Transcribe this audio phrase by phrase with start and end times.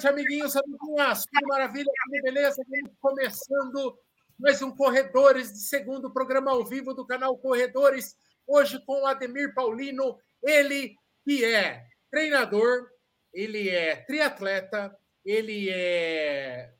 [0.00, 1.24] noite, amiguinhos, amiguinhas.
[1.30, 2.62] Tudo maravilha, tudo beleza?
[2.62, 3.98] Estamos começando
[4.38, 8.16] mais um Corredores de segundo programa ao vivo do canal Corredores.
[8.46, 10.94] Hoje com o Ademir Paulino, ele
[11.24, 12.88] que é treinador,
[13.32, 16.72] ele é triatleta, ele é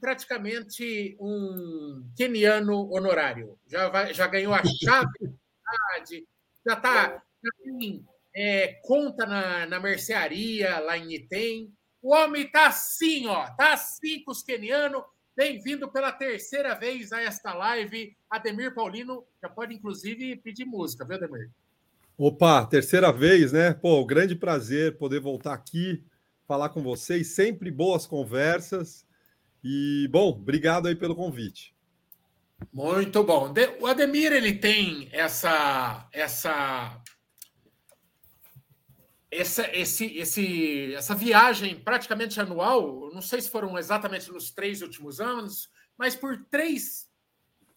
[0.00, 3.58] praticamente um keniano honorário.
[3.66, 5.34] Já, vai, já ganhou a chave,
[6.64, 11.72] já está já tem é, conta na, na mercearia lá em Item.
[12.02, 15.02] O homem está assim, ó, tá assim kenianos.
[15.36, 18.16] Bem-vindo pela terceira vez a esta live.
[18.28, 21.50] Ademir Paulino já pode, inclusive, pedir música, viu, Ademir?
[22.16, 23.74] Opa, terceira vez, né?
[23.74, 26.02] Pô, grande prazer poder voltar aqui,
[26.46, 27.34] falar com vocês.
[27.34, 29.06] Sempre boas conversas.
[29.62, 31.74] E, bom, obrigado aí pelo convite.
[32.72, 33.52] Muito bom.
[33.78, 36.98] O Ademir, ele tem essa, essa
[39.30, 45.20] essa, esse, esse, essa viagem praticamente anual, não sei se foram exatamente nos três últimos
[45.20, 47.08] anos, mas por três,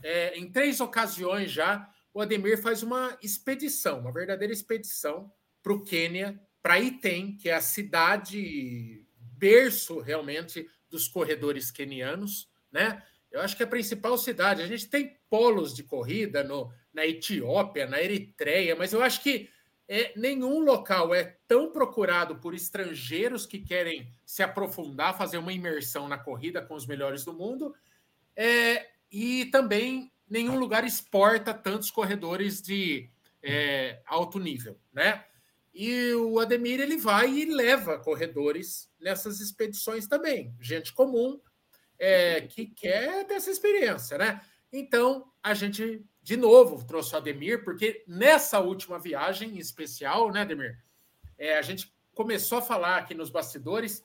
[0.02, 5.84] é, em três ocasiões já, o Ademir faz uma expedição, uma verdadeira expedição para o
[5.84, 9.06] Quênia, para Item, que é a cidade
[9.38, 13.04] berço realmente dos corredores quenianos, né?
[13.32, 14.62] Eu acho que é a principal cidade.
[14.62, 19.50] A gente tem polos de corrida no, na Etiópia, na Eritreia, mas eu acho que
[19.96, 26.08] é, nenhum local é tão procurado por estrangeiros que querem se aprofundar, fazer uma imersão
[26.08, 27.76] na corrida com os melhores do mundo,
[28.36, 33.08] é, e também nenhum lugar exporta tantos corredores de
[33.44, 35.26] é, alto nível, né?
[35.72, 41.40] E o Ademir ele vai e leva corredores nessas expedições também, gente comum
[42.00, 44.42] é, que quer ter essa experiência, né?
[44.72, 50.42] Então a gente de novo trouxe o Ademir, porque nessa última viagem em especial, né,
[50.42, 50.82] Ademir?
[51.38, 54.02] É, a gente começou a falar aqui nos bastidores,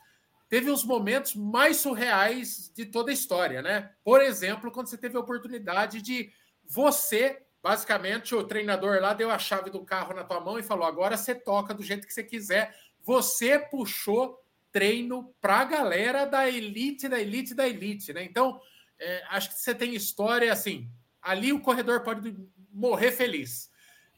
[0.48, 3.92] teve os momentos mais surreais de toda a história, né?
[4.02, 6.32] Por exemplo, quando você teve a oportunidade de
[6.64, 10.86] você, basicamente, o treinador lá deu a chave do carro na tua mão e falou:
[10.86, 12.74] agora você toca do jeito que você quiser.
[13.04, 14.42] Você puxou
[14.72, 18.24] treino para a galera da elite, da elite, da elite, né?
[18.24, 18.60] Então,
[18.98, 20.90] é, acho que você tem história assim
[21.22, 22.36] ali o corredor pode
[22.72, 23.70] morrer feliz.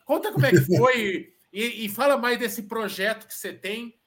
[0.04, 3.98] Conta como é que foi e, e, fala mais desse projeto que você tem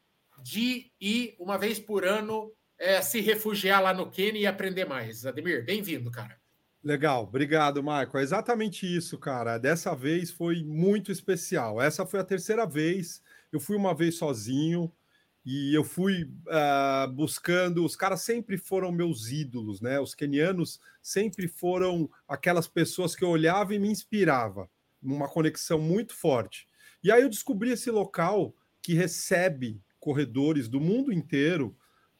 [0.41, 5.25] de ir uma vez por ano é, se refugiar lá no Quênia e aprender mais.
[5.25, 6.37] Ademir, bem-vindo, cara.
[6.83, 8.17] Legal, obrigado, Marco.
[8.17, 9.57] É exatamente isso, cara.
[9.57, 11.81] Dessa vez foi muito especial.
[11.81, 13.21] Essa foi a terceira vez.
[13.51, 14.91] Eu fui uma vez sozinho
[15.45, 17.83] e eu fui uh, buscando.
[17.83, 19.99] Os caras sempre foram meus ídolos, né?
[19.99, 24.69] Os kenianos sempre foram aquelas pessoas que eu olhava e me inspirava,
[25.01, 26.67] uma conexão muito forte.
[27.03, 31.75] E aí eu descobri esse local que recebe corredores do mundo inteiro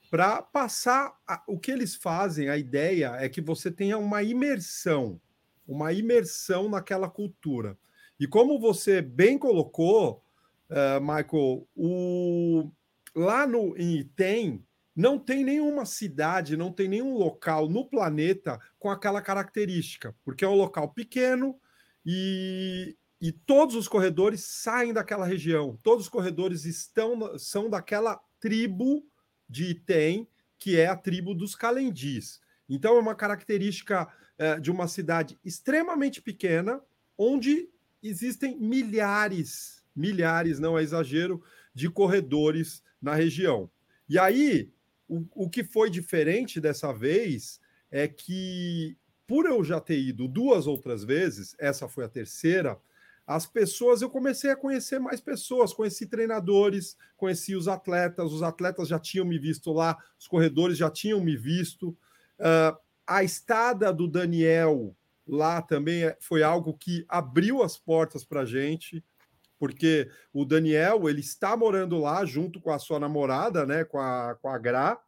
[0.10, 2.50] para passar a, o que eles fazem.
[2.50, 5.20] A ideia é que você tenha uma imersão,
[5.66, 7.78] uma imersão naquela cultura.
[8.20, 10.24] E como você bem colocou,
[10.70, 12.70] uh, Michael, o
[13.16, 14.66] lá no em Item
[14.96, 20.48] não tem nenhuma cidade, não tem nenhum local no planeta com aquela característica, porque é
[20.48, 21.60] um local pequeno
[22.06, 29.04] e, e todos os corredores saem daquela região, todos os corredores estão são daquela tribo
[29.50, 30.28] de Item,
[30.60, 32.40] que é a tribo dos Calendis.
[32.70, 34.08] Então é uma característica
[34.38, 36.82] é, de uma cidade extremamente pequena,
[37.18, 37.70] onde
[38.02, 41.42] existem milhares, milhares, não é exagero,
[41.74, 43.70] de corredores na região.
[44.08, 44.72] E aí,
[45.08, 47.60] o, o que foi diferente dessa vez
[47.92, 48.98] é que,
[49.28, 52.80] por eu já ter ido duas outras vezes, essa foi a terceira,
[53.28, 58.88] as pessoas, eu comecei a conhecer mais pessoas, conheci treinadores, conheci os atletas, os atletas
[58.88, 61.90] já tinham me visto lá, os corredores já tinham me visto.
[62.40, 62.78] Uh,
[63.08, 64.96] a estada do Daniel
[65.26, 69.04] lá também é, foi algo que abriu as portas para a gente
[69.60, 74.36] porque o Daniel ele está morando lá junto com a sua namorada, né, com a,
[74.42, 75.00] com a Gra,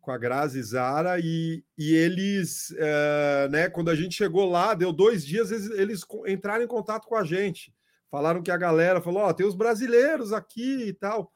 [0.00, 4.92] com a Grazi Zara, e, e eles, é, né, quando a gente chegou lá, deu
[4.92, 7.74] dois dias, eles, eles entraram em contato com a gente,
[8.10, 11.32] falaram que a galera falou: Ó, oh, tem os brasileiros aqui e tal.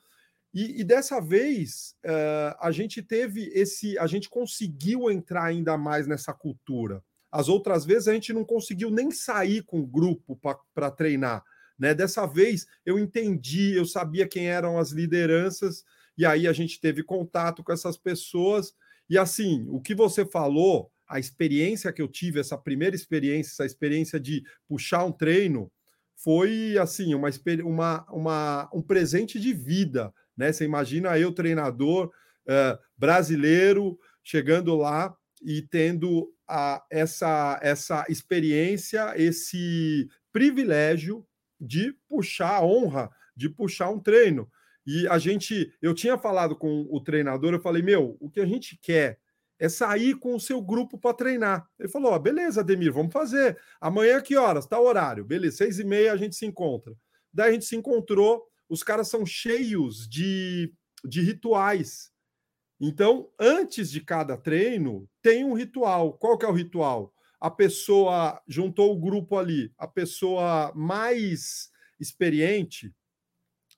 [0.55, 6.07] E, e dessa vez uh, a gente teve esse, a gente conseguiu entrar ainda mais
[6.07, 7.03] nessa cultura.
[7.31, 10.39] As outras vezes a gente não conseguiu nem sair com o grupo
[10.73, 11.43] para treinar.
[11.79, 11.95] Né?
[11.95, 15.85] Dessa vez eu entendi, eu sabia quem eram as lideranças,
[16.17, 18.73] e aí a gente teve contato com essas pessoas.
[19.09, 23.67] E assim, o que você falou, a experiência que eu tive, essa primeira experiência, essa
[23.67, 25.71] experiência de puxar um treino,
[26.17, 27.29] foi assim, uma,
[27.63, 30.13] uma, uma um presente de vida.
[30.37, 30.53] Né?
[30.53, 32.11] Você imagina eu, treinador,
[32.47, 41.27] uh, brasileiro chegando lá e tendo a, essa, essa experiência, esse privilégio
[41.65, 44.49] de puxar a honra, de puxar um treino.
[44.87, 48.47] E a gente, eu tinha falado com o treinador, eu falei, meu, o que a
[48.47, 49.19] gente quer
[49.59, 51.67] é sair com o seu grupo para treinar.
[51.79, 53.59] Ele falou: oh, beleza, Ademir, vamos fazer.
[53.81, 54.67] Amanhã, que horas?
[54.67, 55.25] Tá horário.
[55.25, 56.95] Beleza, seis e meia a gente se encontra.
[57.33, 60.73] Daí a gente se encontrou, os caras são cheios de,
[61.05, 62.11] de rituais.
[62.81, 66.15] Então, antes de cada treino, tem um ritual.
[66.15, 67.14] Qual que é o ritual?
[67.45, 71.71] A pessoa juntou o grupo ali, a pessoa mais
[72.01, 72.91] experiente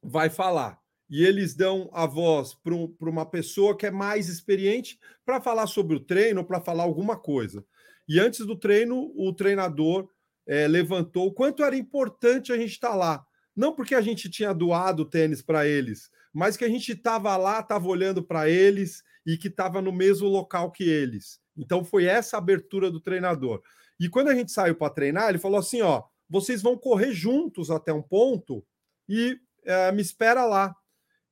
[0.01, 0.81] vai falar
[1.11, 5.97] e eles dão a voz para uma pessoa que é mais experiente para falar sobre
[5.97, 7.67] o treino, para falar alguma coisa.
[8.09, 10.09] E antes do treino, o treinador
[10.47, 13.27] é, levantou o quanto era importante a gente estar tá lá.
[13.57, 17.59] Não porque a gente tinha doado tênis para eles, mas que a gente estava lá,
[17.59, 21.45] estava olhando para eles e que estava no mesmo local que eles.
[21.56, 23.62] Então foi essa abertura do treinador.
[23.99, 27.70] E quando a gente saiu para treinar, ele falou assim: ó, vocês vão correr juntos
[27.70, 28.64] até um ponto
[29.08, 30.75] e é, me espera lá.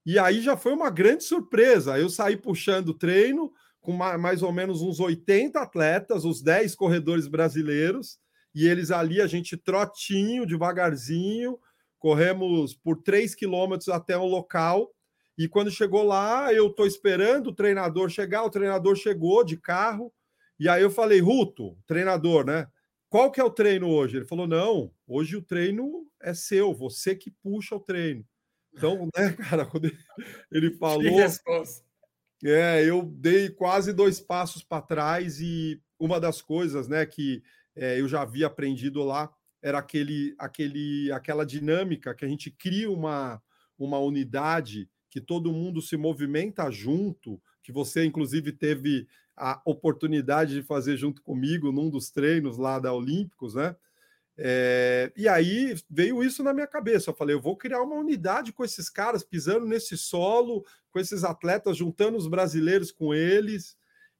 [0.07, 1.99] E aí já foi uma grande surpresa.
[1.99, 7.27] Eu saí puxando o treino com mais ou menos uns 80 atletas, os 10 corredores
[7.29, 8.19] brasileiros,
[8.55, 11.59] e eles ali, a gente trotinho, devagarzinho,
[11.99, 14.91] corremos por 3 quilômetros até o local.
[15.37, 20.13] E quando chegou lá, eu estou esperando o treinador chegar, o treinador chegou de carro,
[20.59, 22.69] e aí eu falei, Ruto, treinador, né?
[23.09, 24.17] Qual que é o treino hoje?
[24.17, 28.27] Ele falou: não, hoje o treino é seu, você que puxa o treino.
[28.73, 29.91] Então, né, cara, quando
[30.51, 31.03] ele falou.
[32.45, 37.43] É, eu dei quase dois passos para trás e uma das coisas, né, que
[37.75, 39.33] é, eu já havia aprendido lá
[39.65, 43.43] era aquele, aquele, aquela dinâmica que a gente cria uma,
[43.79, 49.07] uma unidade que todo mundo se movimenta junto, que você inclusive teve
[49.37, 53.77] a oportunidade de fazer junto comigo num dos treinos lá da Olímpicos, né?
[54.37, 57.11] É, e aí veio isso na minha cabeça.
[57.11, 61.23] Eu falei, eu vou criar uma unidade com esses caras, pisando nesse solo, com esses
[61.23, 63.77] atletas, juntando os brasileiros com eles.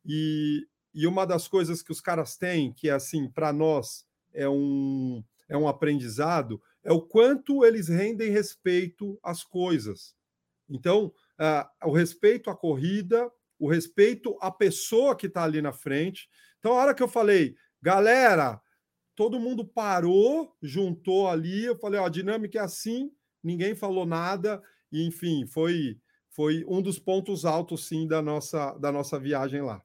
[0.07, 0.65] E,
[0.95, 5.25] e uma das coisas que os caras têm, que é assim, para nós é um,
[5.49, 10.15] é um aprendizado, é o quanto eles rendem respeito às coisas.
[10.69, 16.29] Então, uh, o respeito à corrida, o respeito à pessoa que está ali na frente.
[16.59, 18.61] Então, a hora que eu falei, galera,
[19.15, 21.65] todo mundo parou, juntou ali.
[21.65, 23.11] Eu falei, ó, a dinâmica é assim,
[23.43, 25.99] ninguém falou nada, e enfim, foi
[26.35, 29.81] foi um dos pontos altos, sim, da nossa, da nossa viagem lá.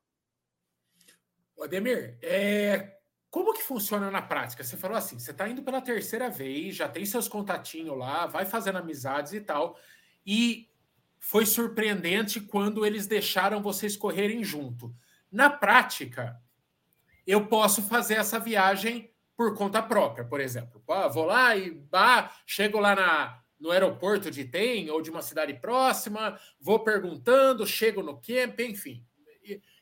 [1.62, 2.98] Ademir, é,
[3.30, 4.64] como que funciona na prática?
[4.64, 8.46] Você falou assim, você está indo pela terceira vez, já tem seus contatinhos lá, vai
[8.46, 9.78] fazendo amizades e tal,
[10.26, 10.69] e
[11.20, 14.94] foi surpreendente quando eles deixaram vocês correrem junto.
[15.32, 16.42] Na prática,
[17.28, 20.84] eu posso fazer essa viagem por conta própria, por exemplo.
[20.90, 25.22] Ah, vou lá e bah, chego lá na, no aeroporto de Tem ou de uma
[25.22, 29.06] cidade próxima, vou perguntando, chego no camp, enfim.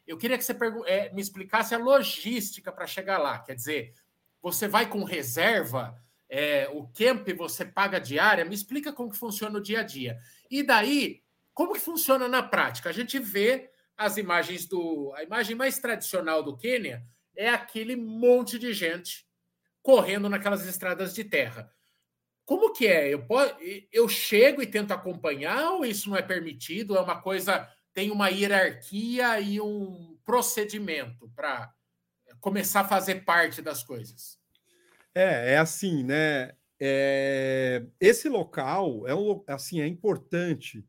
[0.06, 0.56] Eu queria que você
[0.86, 3.40] é, me explicasse a logística para chegar lá.
[3.40, 3.94] Quer dizer,
[4.42, 9.58] você vai com reserva, é, o camp você paga diária, me explica como que funciona
[9.58, 10.20] o dia a dia.
[10.50, 11.24] E daí,
[11.58, 12.88] como que funciona na prática?
[12.88, 15.12] A gente vê as imagens do.
[15.16, 17.04] A imagem mais tradicional do Quênia
[17.36, 19.28] é aquele monte de gente
[19.82, 21.74] correndo naquelas estradas de terra.
[22.46, 23.12] Como que é?
[23.12, 23.26] Eu,
[23.92, 26.96] eu chego e tento acompanhar ou isso não é permitido?
[26.96, 31.74] É uma coisa, tem uma hierarquia e um procedimento para
[32.40, 34.38] começar a fazer parte das coisas?
[35.16, 36.56] É, é assim, né?
[36.80, 40.86] É, esse local é um assim é importante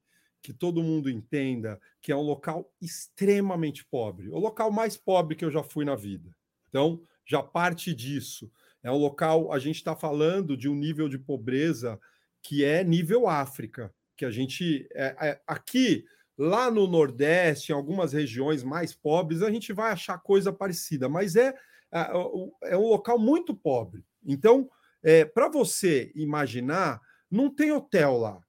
[0.49, 5.45] que todo mundo entenda que é um local extremamente pobre, o local mais pobre que
[5.45, 6.35] eu já fui na vida.
[6.71, 8.50] Então já parte disso.
[8.83, 12.00] É um local, a gente está falando de um nível de pobreza
[12.43, 16.07] que é nível África, que a gente é, é, aqui
[16.38, 21.37] lá no Nordeste, em algumas regiões mais pobres, a gente vai achar coisa parecida, mas
[21.37, 21.55] é,
[21.93, 24.02] é, é um local muito pobre.
[24.25, 24.71] Então,
[25.02, 28.40] é, para você imaginar, não tem hotel lá.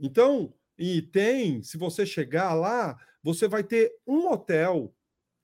[0.00, 4.94] Então, e tem, se você chegar lá, você vai ter um hotel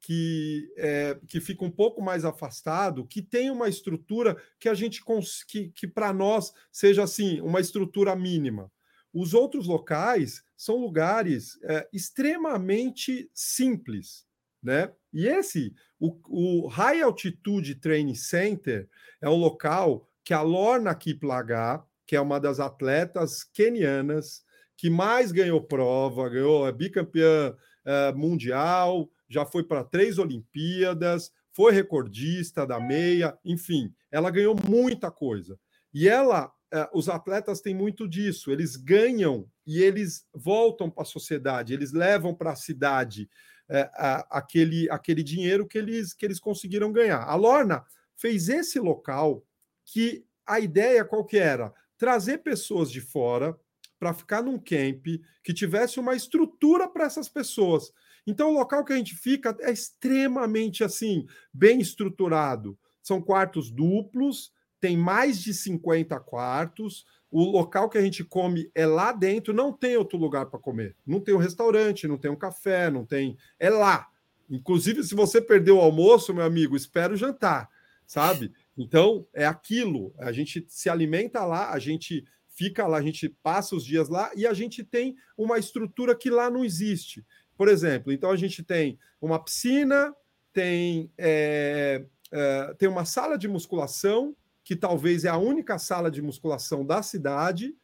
[0.00, 5.02] que, é, que fica um pouco mais afastado, que tem uma estrutura que a gente
[5.48, 8.70] que, que para nós seja assim uma estrutura mínima.
[9.12, 14.26] Os outros locais são lugares é, extremamente simples,
[14.62, 14.92] né?
[15.12, 18.88] E esse, o, o High Altitude Training Center,
[19.20, 24.43] é um local que a Lorna Kiplagat, que é uma das atletas kenianas
[24.76, 27.54] que mais ganhou prova, ganhou é bicampeã
[27.84, 35.10] uh, mundial, já foi para três Olimpíadas, foi recordista da meia, enfim, ela ganhou muita
[35.10, 35.58] coisa.
[35.92, 41.06] E ela, uh, os atletas têm muito disso, eles ganham e eles voltam para a
[41.06, 43.28] sociedade, eles levam para a cidade
[43.70, 47.22] uh, aquele, aquele dinheiro que eles, que eles conseguiram ganhar.
[47.22, 47.84] A Lorna
[48.16, 49.44] fez esse local
[49.84, 51.72] que a ideia qual que era?
[51.96, 53.56] Trazer pessoas de fora
[54.04, 55.06] para ficar num camp
[55.42, 57.90] que tivesse uma estrutura para essas pessoas.
[58.26, 62.78] Então, o local que a gente fica é extremamente assim, bem estruturado.
[63.02, 67.06] São quartos duplos, tem mais de 50 quartos.
[67.30, 70.94] O local que a gente come é lá dentro, não tem outro lugar para comer.
[71.06, 73.38] Não tem um restaurante, não tem um café, não tem.
[73.58, 74.06] É lá.
[74.50, 77.70] Inclusive, se você perdeu o almoço, meu amigo, espera o jantar,
[78.06, 78.52] sabe?
[78.76, 80.12] Então, é aquilo.
[80.18, 82.22] A gente se alimenta lá, a gente
[82.54, 86.30] fica lá, a gente passa os dias lá e a gente tem uma estrutura que
[86.30, 87.24] lá não existe.
[87.56, 90.14] Por exemplo, então a gente tem uma piscina,
[90.52, 96.22] tem, é, é, tem uma sala de musculação, que talvez é a única sala de
[96.22, 97.76] musculação da cidade,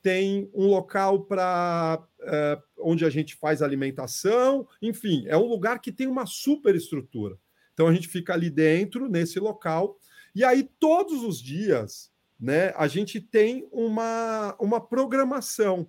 [0.00, 5.90] tem um local para é, onde a gente faz alimentação, enfim, é um lugar que
[5.90, 7.36] tem uma super estrutura.
[7.72, 9.98] Então a gente fica ali dentro, nesse local,
[10.34, 15.88] e aí todos os dias né, a gente tem uma, uma programação.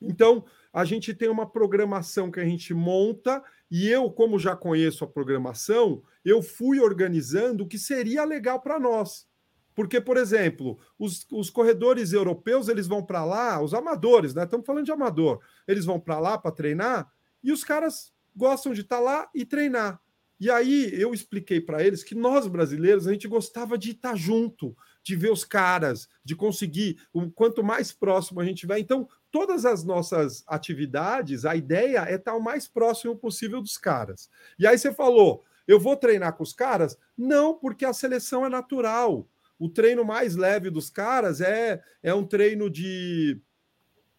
[0.00, 5.04] Então, a gente tem uma programação que a gente monta, e eu, como já conheço
[5.04, 9.26] a programação, eu fui organizando o que seria legal para nós.
[9.74, 14.42] Porque, por exemplo, os, os corredores europeus eles vão para lá, os amadores, né?
[14.42, 17.08] Estamos falando de amador, eles vão para lá para treinar
[17.44, 20.00] e os caras gostam de estar tá lá e treinar.
[20.40, 24.16] E aí eu expliquei para eles que nós brasileiros a gente gostava de estar tá
[24.16, 24.76] junto,
[25.08, 28.78] de ver os caras, de conseguir, o quanto mais próximo a gente vai.
[28.78, 34.28] Então, todas as nossas atividades, a ideia é estar o mais próximo possível dos caras.
[34.58, 36.98] E aí você falou, eu vou treinar com os caras?
[37.16, 39.26] Não, porque a seleção é natural.
[39.58, 43.40] O treino mais leve dos caras é, é um treino de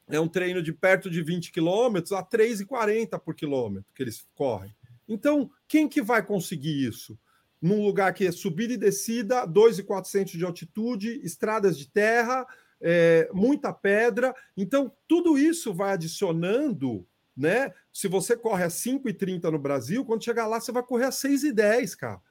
[0.08, 4.75] é um treino de perto de 20 quilômetros a 3,40 por quilômetro que eles correm.
[5.08, 7.15] Então, quem que vai conseguir isso?
[7.62, 12.46] Num lugar que é subida e descida, 2,400 de altitude, estradas de terra,
[12.82, 14.34] é, muita pedra.
[14.56, 17.74] Então, tudo isso vai adicionando, né?
[17.92, 21.96] Se você corre a 5,30 no Brasil, quando chegar lá, você vai correr a 6,10,
[21.96, 22.22] cara.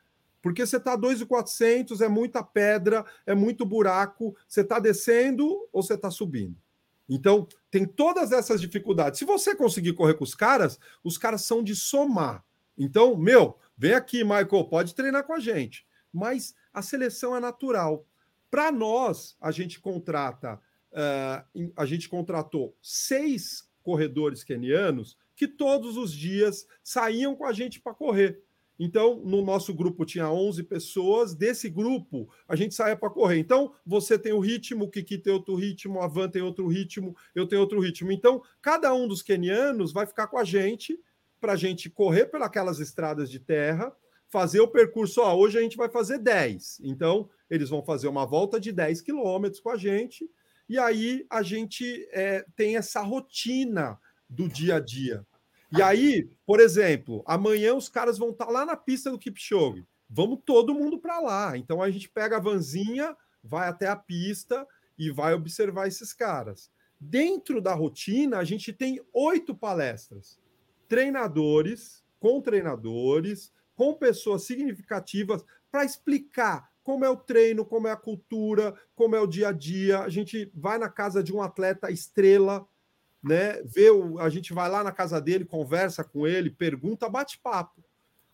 [0.41, 5.83] Porque você está a 2,400, é muita pedra, é muito buraco, você está descendo ou
[5.83, 6.57] você está subindo.
[7.09, 9.19] Então, tem todas essas dificuldades.
[9.19, 12.45] Se você conseguir correr com os caras, os caras são de somar.
[12.79, 15.87] Então, meu, vem aqui, Michael, pode treinar com a gente.
[16.13, 18.07] Mas a seleção é natural.
[18.51, 20.55] Para nós, a gente contrata,
[20.93, 27.81] uh, a gente contratou seis corredores kenianos que todos os dias saíam com a gente
[27.81, 28.43] para correr.
[28.79, 33.39] Então, no nosso grupo tinha 11 pessoas, desse grupo a gente saía para correr.
[33.39, 37.17] Então, você tem o ritmo, o Kiki tem outro ritmo, a Van tem outro ritmo,
[37.35, 38.13] eu tenho outro ritmo.
[38.13, 40.99] Então, cada um dos quenianos vai ficar com a gente
[41.41, 43.95] para a gente correr pelas estradas de terra,
[44.29, 45.21] fazer o percurso.
[45.21, 46.81] Ó, hoje a gente vai fazer 10.
[46.83, 50.29] Então, eles vão fazer uma volta de 10 quilômetros com a gente,
[50.69, 55.27] e aí a gente é, tem essa rotina do dia a dia.
[55.71, 59.87] E aí, por exemplo, amanhã os caras vão estar tá lá na pista do Kipchoge.
[60.09, 61.57] Vamos todo mundo para lá.
[61.57, 64.67] Então a gente pega a vanzinha, vai até a pista
[64.99, 66.71] e vai observar esses caras.
[67.01, 70.39] Dentro da rotina, a gente tem oito palestras.
[70.89, 77.97] Treinadores, com treinadores, com pessoas significativas, para explicar como é o treino, como é a
[77.97, 80.01] cultura, como é o dia a dia.
[80.01, 82.67] A gente vai na casa de um atleta estrela,
[83.23, 83.63] né?
[83.63, 87.85] Vê o, a gente vai lá na casa dele, conversa com ele, pergunta, bate papo.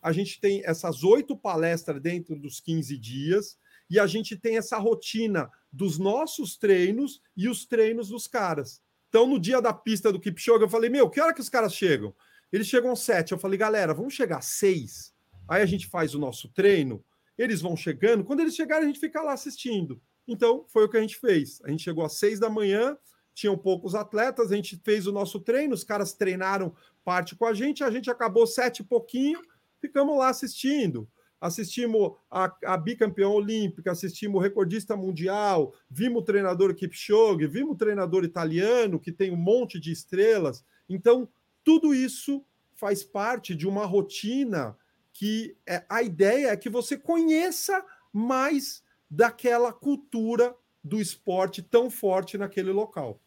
[0.01, 3.57] A gente tem essas oito palestras dentro dos 15 dias
[3.89, 8.81] e a gente tem essa rotina dos nossos treinos e os treinos dos caras.
[9.09, 11.73] Então, no dia da pista do Kipchoge, eu falei, meu, que hora que os caras
[11.73, 12.13] chegam?
[12.55, 13.33] Eles chegam sete.
[13.33, 15.13] Eu falei, galera, vamos chegar seis.
[15.47, 17.03] Aí a gente faz o nosso treino
[17.37, 20.01] eles vão chegando, quando eles chegarem, a gente fica lá assistindo.
[20.27, 21.61] Então, foi o que a gente fez.
[21.63, 22.97] A gente chegou às seis da manhã,
[23.33, 27.53] tinham poucos atletas, a gente fez o nosso treino, os caras treinaram parte com a
[27.53, 29.39] gente, a gente acabou sete e pouquinho,
[29.79, 31.07] ficamos lá assistindo.
[31.39, 37.77] Assistimos a, a bicampeã olímpica, assistimos o recordista mundial, vimos o treinador Kipchoge, vimos o
[37.77, 40.63] treinador italiano, que tem um monte de estrelas.
[40.89, 41.27] Então,
[41.65, 42.45] tudo isso
[42.75, 44.77] faz parte de uma rotina
[45.11, 52.37] que é, a ideia é que você conheça mais daquela cultura do esporte tão forte
[52.37, 53.19] naquele local.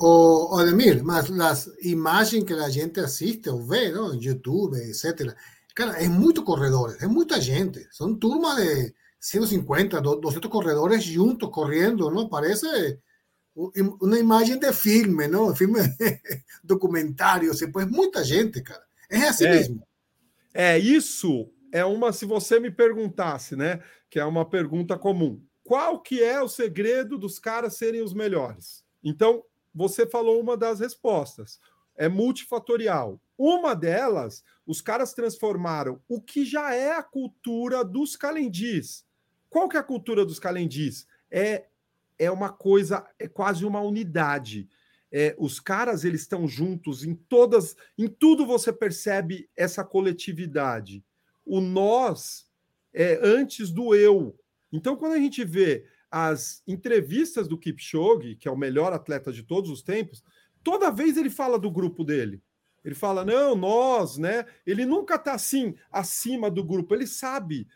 [0.00, 4.14] O, Odemir, mas las imágenes que la gente asiste o ve, ¿no?
[4.14, 5.36] YouTube, etcétera.
[5.74, 7.86] Cara, es muchos corredores, es mucha gente.
[7.90, 12.28] Son turmas de 150, 200 corredores juntos corriendo, ¿no?
[12.28, 13.00] Parece
[14.00, 15.54] una imagen de filme, ¿no?
[15.54, 15.80] Filme
[16.62, 18.86] documentário, você põe muita gente, cara.
[19.10, 19.86] É assim é, mesmo.
[20.54, 23.82] É, isso é uma, se você me perguntasse, né?
[24.08, 25.42] Que é uma pergunta comum.
[25.64, 28.84] Qual que é o segredo dos caras serem os melhores?
[29.02, 29.42] Então,
[29.74, 31.58] você falou uma das respostas.
[31.96, 33.20] É multifatorial.
[33.36, 39.04] Uma delas, os caras transformaram o que já é a cultura dos calendis.
[39.50, 41.06] Qual que é a cultura dos calendis?
[41.30, 41.66] É,
[42.18, 44.68] é uma coisa, é quase uma unidade.
[45.10, 51.04] É, os caras eles estão juntos em todas, em tudo você percebe essa coletividade.
[51.44, 52.46] O nós
[52.92, 54.38] é antes do eu.
[54.72, 59.42] Então, quando a gente vê as entrevistas do Kipchoge, que é o melhor atleta de
[59.42, 60.22] todos os tempos,
[60.62, 62.42] toda vez ele fala do grupo dele.
[62.84, 64.46] Ele fala, não, nós, né?
[64.66, 66.94] Ele nunca está assim, acima do grupo.
[66.94, 67.66] Ele sabe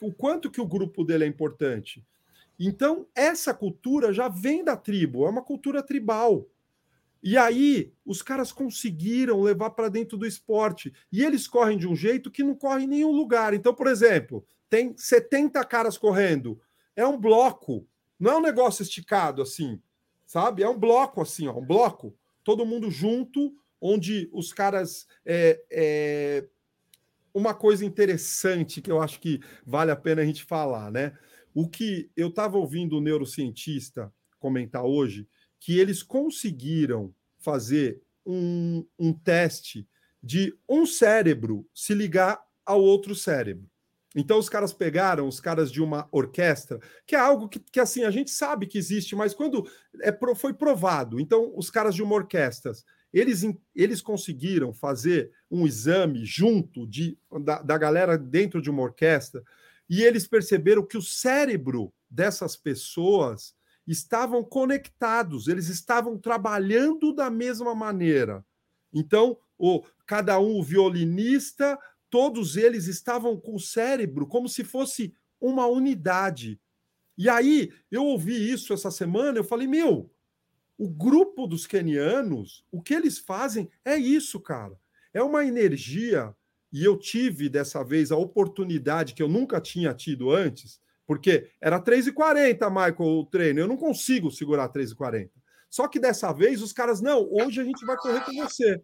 [0.00, 2.04] o quanto que o grupo dele é importante.
[2.62, 6.46] Então, essa cultura já vem da tribo, é uma cultura tribal.
[7.22, 10.92] E aí, os caras conseguiram levar para dentro do esporte.
[11.10, 13.54] E eles correm de um jeito que não corre em nenhum lugar.
[13.54, 16.60] Então, por exemplo, tem 70 caras correndo
[16.94, 17.86] é um bloco,
[18.18, 19.80] não é um negócio esticado assim,
[20.26, 20.62] sabe?
[20.62, 22.14] É um bloco assim, ó, um bloco,
[22.44, 25.06] todo mundo junto, onde os caras.
[25.24, 26.48] É, é...
[27.32, 31.16] Uma coisa interessante que eu acho que vale a pena a gente falar, né?
[31.54, 35.28] O que eu estava ouvindo o neurocientista comentar hoje,
[35.58, 39.86] que eles conseguiram fazer um, um teste
[40.22, 43.68] de um cérebro se ligar ao outro cérebro.
[44.14, 48.02] Então os caras pegaram os caras de uma orquestra, que é algo que, que assim
[48.02, 49.68] a gente sabe que existe, mas quando
[50.02, 52.72] é, foi provado, então os caras de uma orquestra,
[53.12, 53.42] eles,
[53.74, 59.42] eles conseguiram fazer um exame junto de, da, da galera dentro de uma orquestra
[59.90, 67.74] e eles perceberam que o cérebro dessas pessoas estavam conectados, eles estavam trabalhando da mesma
[67.74, 68.46] maneira.
[68.94, 71.76] Então, o, cada um, o violinista,
[72.08, 76.60] todos eles estavam com o cérebro como se fosse uma unidade.
[77.18, 80.08] E aí, eu ouvi isso essa semana, eu falei, meu,
[80.78, 84.78] o grupo dos kenianos, o que eles fazem é isso, cara.
[85.12, 86.32] É uma energia,
[86.72, 91.80] e eu tive dessa vez a oportunidade que eu nunca tinha tido antes, porque era
[91.80, 95.30] 3h40, Michael, o treino, eu não consigo segurar 3h40.
[95.68, 98.80] Só que dessa vez os caras, não, hoje a gente vai correr com você.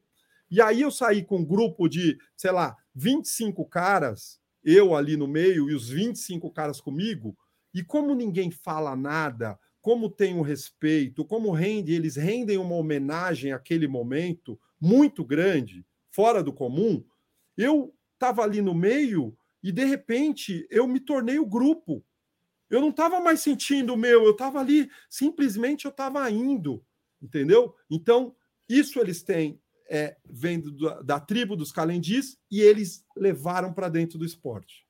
[0.51, 5.27] E aí eu saí com um grupo de, sei lá, 25 caras, eu ali no
[5.27, 7.37] meio e os 25 caras comigo,
[7.75, 12.75] e como ninguém fala nada, como tem o um respeito, como rende, eles rendem uma
[12.75, 17.05] homenagem àquele momento muito grande, fora do comum,
[17.57, 22.05] eu estava ali no meio e de repente eu me tornei o grupo.
[22.69, 26.85] Eu não estava mais sentindo o meu, eu estava ali, simplesmente eu estava indo,
[27.23, 27.75] entendeu?
[27.89, 28.35] Então,
[28.69, 34.19] isso eles têm é, vem da, da tribo dos calendis e eles levaram para dentro
[34.19, 34.87] do esporte.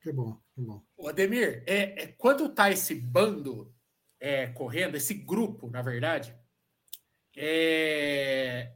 [0.00, 0.82] Que bom, que bom.
[0.96, 3.72] O Ademir, é, é, quando tá esse bando
[4.20, 6.34] é, correndo, esse grupo, na verdade,
[7.36, 8.72] é,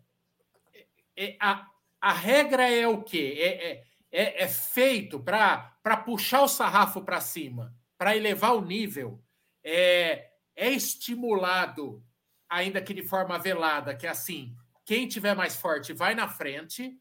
[1.16, 1.68] é a,
[2.02, 3.36] a regra é o quê?
[3.38, 9.22] É, é, é, é feito para puxar o sarrafo para cima, para elevar o nível.
[9.62, 12.04] É, é estimulado,
[12.50, 14.52] ainda que de forma velada, que é assim,
[14.84, 16.98] quem tiver mais forte vai na frente,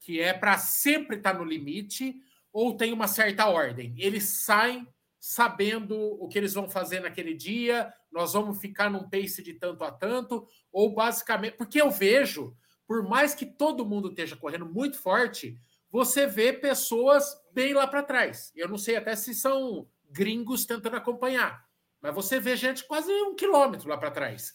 [0.00, 2.16] que é para sempre estar tá no limite,
[2.50, 3.94] ou tem uma certa ordem.
[3.98, 4.88] Eles saem
[5.20, 9.84] sabendo o que eles vão fazer naquele dia, nós vamos ficar num pace de tanto
[9.84, 11.58] a tanto, ou basicamente.
[11.58, 12.56] Porque eu vejo,
[12.88, 15.56] por mais que todo mundo esteja correndo muito forte,
[15.88, 18.50] você vê pessoas bem lá para trás.
[18.56, 21.64] Eu não sei até se são gringos tentando acompanhar,
[22.00, 24.52] mas você vê gente quase um quilômetro lá para trás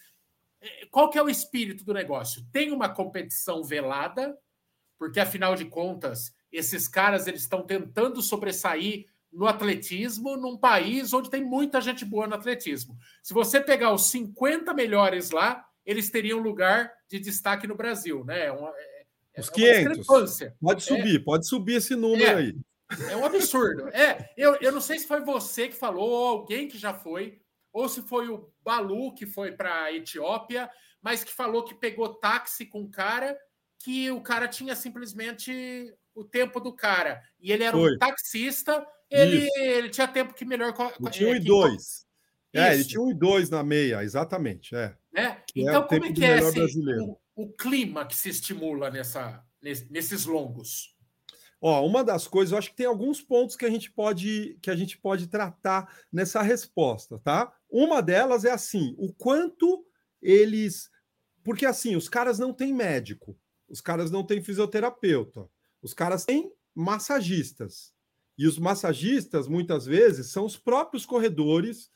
[0.92, 2.46] qual que é o espírito do negócio?
[2.52, 4.38] Tem uma competição velada,
[4.98, 11.30] porque afinal de contas, esses caras eles estão tentando sobressair no atletismo num país onde
[11.30, 12.98] tem muita gente boa no atletismo.
[13.22, 18.46] Se você pegar os 50 melhores lá, eles teriam lugar de destaque no Brasil, né?
[18.46, 20.08] É uma, é, é os 500.
[20.62, 22.56] Pode subir, é, pode subir esse número é, aí.
[23.10, 23.88] É um absurdo.
[23.90, 27.40] É, eu, eu não sei se foi você que falou ou alguém que já foi,
[27.72, 30.70] ou se foi o Balu que foi para a Etiópia,
[31.02, 33.38] mas que falou que pegou táxi com o cara,
[33.80, 37.22] que o cara tinha simplesmente o tempo do cara.
[37.40, 37.96] E ele era foi.
[37.96, 40.74] um taxista, ele, ele tinha tempo que melhor.
[41.12, 42.06] tinha um e dois.
[42.54, 44.76] É, ele tinha um e dois na meia, exatamente.
[44.76, 44.96] É.
[45.16, 45.38] é?
[45.56, 49.44] Então, é como é que é esse, o, o, clima que se estimula nessa,
[49.90, 50.96] nesses longos?
[51.60, 54.70] Ó, uma das coisas, eu acho que tem alguns pontos que a gente pode que
[54.70, 57.52] a gente pode tratar nessa resposta, tá?
[57.70, 59.86] Uma delas é assim, o quanto
[60.22, 60.92] eles
[61.44, 63.38] porque assim, os caras não têm médico,
[63.68, 65.50] os caras não têm fisioterapeuta,
[65.82, 67.94] os caras têm massagistas.
[68.38, 71.90] E os massagistas, muitas vezes, são os próprios corredores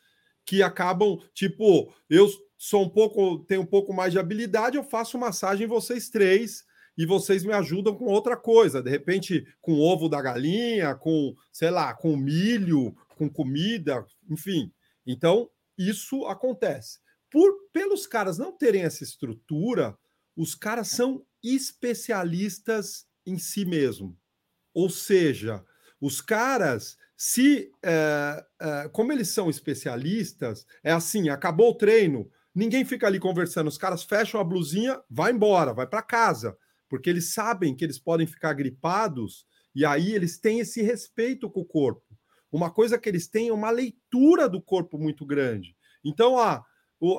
[0.48, 5.18] que acabam, tipo, eu sou um pouco, tenho um pouco mais de habilidade, eu faço
[5.18, 6.66] massagem vocês três
[6.98, 11.70] e vocês me ajudam com outra coisa, de repente com ovo da galinha, com, sei
[11.70, 14.72] lá, com milho, com comida, enfim.
[15.06, 17.00] Então, isso acontece.
[17.30, 19.96] Por pelos caras não terem essa estrutura,
[20.36, 24.18] os caras são especialistas em si mesmo.
[24.74, 25.64] Ou seja,
[26.00, 32.86] os caras se, é, é, como eles são especialistas, é assim: acabou o treino, ninguém
[32.86, 36.56] fica ali conversando, os caras fecham a blusinha, vai embora, vai para casa,
[36.88, 41.62] porque eles sabem que eles podem ficar gripados e aí eles têm esse respeito com
[41.62, 42.04] o corpo.
[42.52, 45.76] Uma coisa que eles têm é uma leitura do corpo muito grande.
[46.04, 46.64] Então, ah,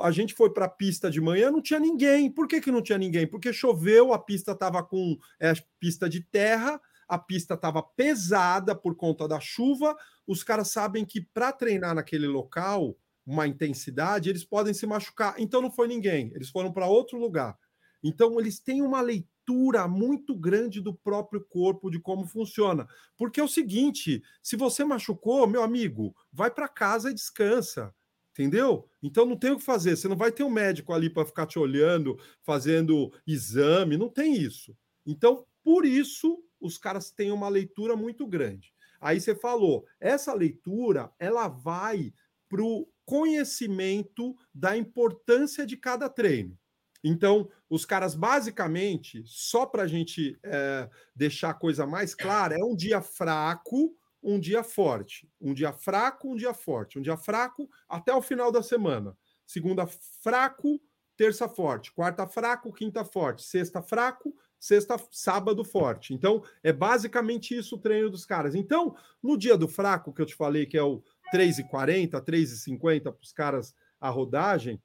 [0.02, 2.30] a gente foi para a pista de manhã, não tinha ninguém.
[2.30, 3.26] Por que, que não tinha ninguém?
[3.26, 8.94] Porque choveu, a pista estava com é, pista de terra, a pista estava pesada por
[8.94, 9.96] conta da chuva.
[10.26, 15.34] Os caras sabem que para treinar naquele local, uma intensidade, eles podem se machucar.
[15.38, 17.58] Então não foi ninguém, eles foram para outro lugar.
[18.02, 22.86] Então eles têm uma leitura muito grande do próprio corpo, de como funciona.
[23.16, 27.94] Porque é o seguinte: se você machucou, meu amigo, vai para casa e descansa.
[28.32, 28.88] Entendeu?
[29.02, 29.96] Então não tem o que fazer.
[29.96, 34.34] Você não vai ter um médico ali para ficar te olhando, fazendo exame, não tem
[34.34, 34.76] isso.
[35.04, 38.72] Então, por isso, os caras têm uma leitura muito grande.
[39.00, 42.12] Aí você falou, essa leitura ela vai
[42.48, 46.58] para o conhecimento da importância de cada treino.
[47.02, 52.64] Então, os caras basicamente, só para a gente é, deixar a coisa mais clara, é
[52.64, 57.68] um dia fraco, um dia forte, um dia fraco, um dia forte, um dia fraco
[57.88, 59.16] até o final da semana.
[59.46, 60.80] Segunda fraco,
[61.16, 66.12] terça forte, quarta fraco, quinta forte, sexta fraco, sexta, sábado forte.
[66.12, 68.54] Então, é basicamente isso o treino dos caras.
[68.54, 73.22] Então, no dia do fraco, que eu te falei que é o 3,40, 3,50 para
[73.22, 74.80] os caras a rodagem,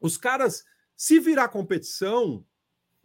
[0.00, 0.64] os caras,
[0.96, 2.44] se virar competição,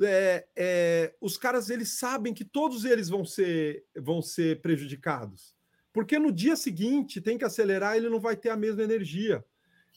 [0.02, 5.56] é, é, os caras eles sabem que todos eles vão ser, vão ser prejudicados.
[5.94, 9.44] Porque no dia seguinte tem que acelerar, ele não vai ter a mesma energia.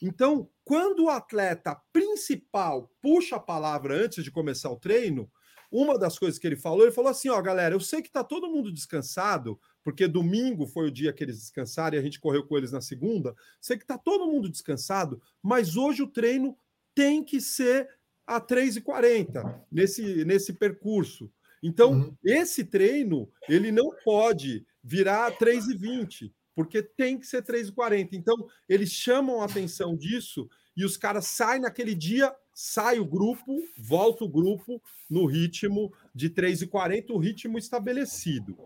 [0.01, 5.31] Então, quando o atleta principal puxa a palavra antes de começar o treino,
[5.71, 8.23] uma das coisas que ele falou, ele falou assim: ó, galera, eu sei que está
[8.23, 12.45] todo mundo descansado, porque domingo foi o dia que eles descansaram e a gente correu
[12.45, 13.33] com eles na segunda.
[13.59, 16.57] Sei que está todo mundo descansado, mas hoje o treino
[16.93, 17.89] tem que ser
[18.27, 21.31] a 3h40 nesse, nesse percurso.
[21.63, 22.17] Então, uhum.
[22.23, 28.09] esse treino, ele não pode virar 3h20, porque tem que ser 3h40.
[28.13, 28.35] Então,
[28.67, 34.23] eles chamam a atenção disso e os caras saem naquele dia sai o grupo, volta
[34.23, 38.57] o grupo no ritmo de 3,40, o ritmo estabelecido.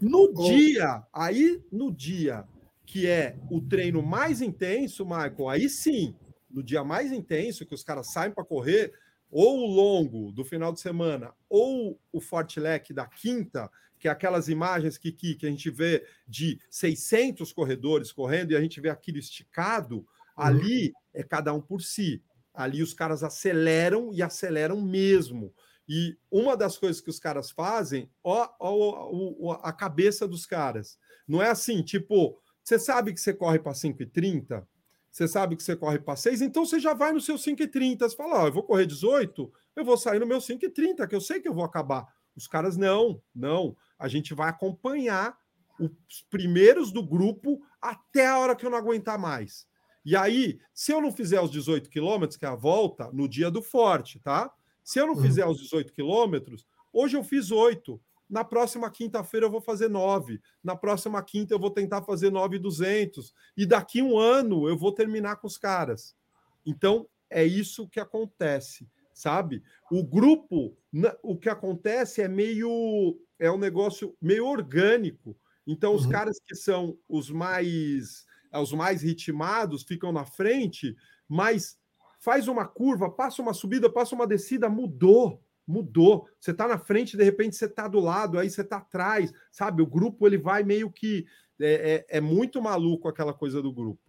[0.00, 2.46] No dia, aí no dia
[2.90, 6.12] que é o treino mais intenso, Michael, aí sim,
[6.50, 8.92] no dia mais intenso, que os caras saem para correr,
[9.30, 14.10] ou o longo do final de semana, ou o forte leque da quinta, que é
[14.10, 18.80] aquelas imagens que, que, que a gente vê de 600 corredores correndo e a gente
[18.80, 20.04] vê aquilo esticado, uhum.
[20.36, 22.20] ali é cada um por si.
[22.52, 25.54] Ali os caras aceleram e aceleram mesmo.
[25.88, 29.10] E uma das coisas que os caras fazem, ó, ó,
[29.40, 30.98] ó, a cabeça dos caras.
[31.26, 34.66] Não é assim, tipo, você sabe que você corre para 5,30,
[35.10, 38.08] você sabe que você corre para 6, então você já vai no seu 5,30.
[38.08, 41.20] Você fala, ó, eu vou correr 18, eu vou sair no meu 5,30, que eu
[41.20, 42.06] sei que eu vou acabar.
[42.36, 43.76] Os caras, não, não.
[43.98, 45.36] A gente vai acompanhar
[45.80, 49.66] os primeiros do grupo até a hora que eu não aguentar mais.
[50.04, 53.50] E aí, se eu não fizer os 18 quilômetros, que é a volta, no dia
[53.50, 54.52] do forte, tá?
[54.82, 55.22] Se eu não uhum.
[55.22, 58.00] fizer os 18 quilômetros, hoje eu fiz 8.
[58.28, 60.40] Na próxima quinta-feira eu vou fazer 9.
[60.62, 63.34] Na próxima quinta eu vou tentar fazer 9,200.
[63.56, 66.16] E daqui um ano eu vou terminar com os caras.
[66.64, 69.62] Então, é isso que acontece, sabe?
[69.90, 70.76] O grupo,
[71.22, 73.18] o que acontece é meio.
[73.38, 75.36] É um negócio meio orgânico.
[75.66, 76.10] Então, os uhum.
[76.10, 80.96] caras que são os mais os mais ritmados ficam na frente,
[81.28, 81.78] mas
[82.18, 86.26] faz uma curva, passa uma subida, passa uma descida, mudou, mudou.
[86.38, 89.82] Você está na frente, de repente você está do lado, aí você está atrás, sabe?
[89.82, 91.24] O grupo ele vai meio que
[91.60, 94.00] é, é, é, muito maluco aquela coisa do grupo.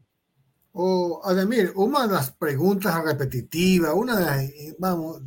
[0.73, 5.21] Oh, Ademir, una de las preguntas repetitivas, una de las, vamos,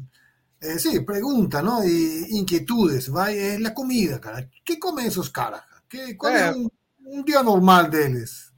[0.59, 1.85] eh, sí, pregunta, ¿no?
[1.85, 4.48] Y inquietudes, va, es la comida, cara.
[4.64, 5.62] ¿Qué comen esos caras?
[5.87, 6.68] ¿Qué, qual é, é um,
[7.05, 8.50] um, dia normal deles?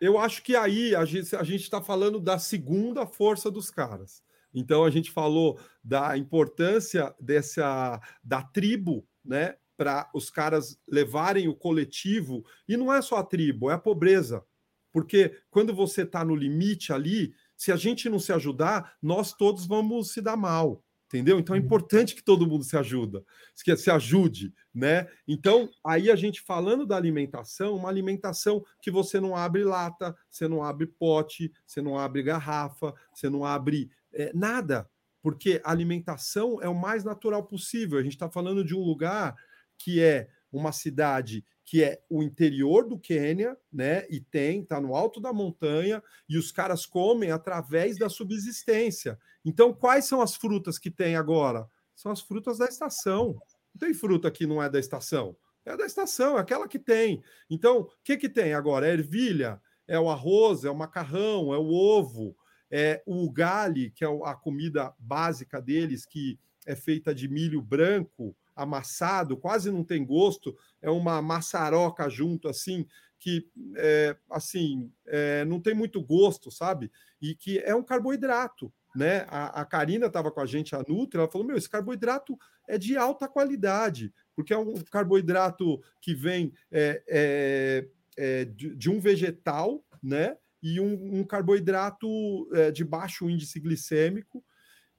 [0.00, 4.22] Eu acho que aí a gente está falando da segunda força dos caras.
[4.54, 9.56] Então a gente falou da importância dessa da tribo, né?
[9.76, 14.44] Para os caras levarem o coletivo, e não é só a tribo, é a pobreza.
[14.92, 19.66] Porque quando você está no limite ali, se a gente não se ajudar, nós todos
[19.66, 21.38] vamos se dar mal entendeu?
[21.38, 21.64] Então é uhum.
[21.64, 23.24] importante que todo mundo se ajuda,
[23.64, 25.08] que se ajude, né?
[25.26, 30.46] Então, aí a gente falando da alimentação, uma alimentação que você não abre lata, você
[30.46, 34.88] não abre pote, você não abre garrafa, você não abre é, nada,
[35.22, 37.98] porque a alimentação é o mais natural possível.
[37.98, 39.34] A gente está falando de um lugar
[39.78, 44.06] que é uma cidade que é o interior do Quênia, né?
[44.08, 49.18] E tem, tá no alto da montanha, e os caras comem através da subsistência.
[49.44, 51.68] Então, quais são as frutas que tem agora?
[51.94, 53.38] São as frutas da estação.
[53.74, 55.36] Não tem fruta que não é da estação.
[55.62, 57.22] É da estação, é aquela que tem.
[57.50, 58.88] Então, o que, que tem agora?
[58.88, 62.34] É ervilha, é o arroz, é o macarrão, é o ovo,
[62.70, 68.34] é o gale, que é a comida básica deles, que é feita de milho branco,
[68.58, 72.84] amassado, quase não tem gosto, é uma maçaroca junto assim,
[73.18, 76.90] que é, assim é, não tem muito gosto, sabe?
[77.22, 78.72] E que é um carboidrato.
[78.96, 79.26] Né?
[79.28, 82.76] A, a Karina estava com a gente, a Nutri, ela falou: meu, esse carboidrato é
[82.76, 88.98] de alta qualidade, porque é um carboidrato que vem é, é, é de, de, um
[88.98, 90.36] vegetal, né?
[90.60, 92.08] E um, um carboidrato
[92.52, 94.42] é, de baixo índice glicêmico.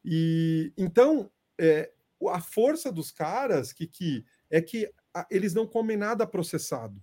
[0.05, 1.91] E então é,
[2.27, 4.91] a força dos caras que, que é que
[5.29, 7.01] eles não comem nada processado.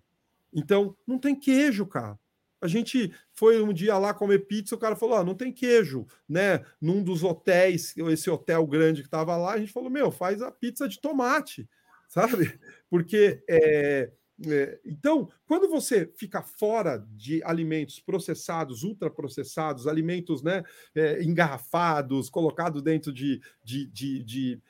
[0.52, 2.18] Então, não tem queijo, cara.
[2.60, 6.06] A gente foi um dia lá comer pizza, o cara falou: ah, não tem queijo,
[6.28, 6.64] né?
[6.80, 10.50] Num dos hotéis, esse hotel grande que estava lá, a gente falou: meu, faz a
[10.50, 11.68] pizza de tomate,
[12.08, 12.58] sabe?
[12.88, 14.10] Porque é,
[14.44, 20.62] é, então, quando você fica fora de alimentos processados, ultraprocessados, alimentos né,
[20.94, 24.62] é, engarrafados, colocados dentro de, de, de, de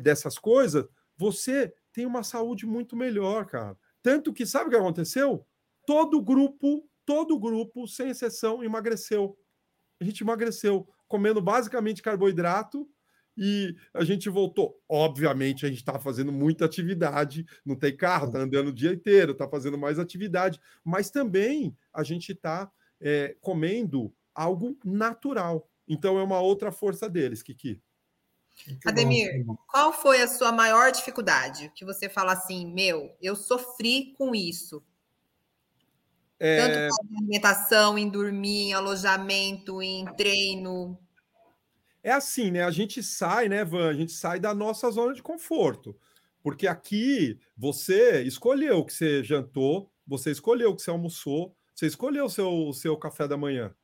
[0.00, 0.84] dessas coisas,
[1.16, 3.76] você tem uma saúde muito melhor, cara.
[4.02, 5.46] Tanto que, sabe o que aconteceu?
[5.86, 9.36] Todo grupo, todo grupo, sem exceção, emagreceu.
[10.00, 12.88] A gente emagreceu, comendo basicamente carboidrato,
[13.36, 14.78] e a gente voltou.
[14.88, 19.32] Obviamente, a gente está fazendo muita atividade, não tem carro, está andando o dia inteiro,
[19.32, 25.68] está fazendo mais atividade, mas também a gente está é, comendo algo natural.
[25.88, 27.80] Então é uma outra força deles, Kiki.
[28.66, 29.56] Muito Ademir, bom.
[29.68, 31.72] qual foi a sua maior dificuldade?
[31.74, 34.82] Que você fala assim, meu, eu sofri com isso.
[36.38, 36.56] É...
[36.56, 40.98] Tanto em alimentação, em dormir, em alojamento, em treino.
[42.02, 42.64] É assim, né?
[42.64, 43.90] A gente sai, né, Van?
[43.90, 45.94] A gente sai da nossa zona de conforto.
[46.42, 51.86] Porque aqui você escolheu o que você jantou, você escolheu o que você almoçou, você
[51.86, 53.74] escolheu o seu, o seu café da manhã.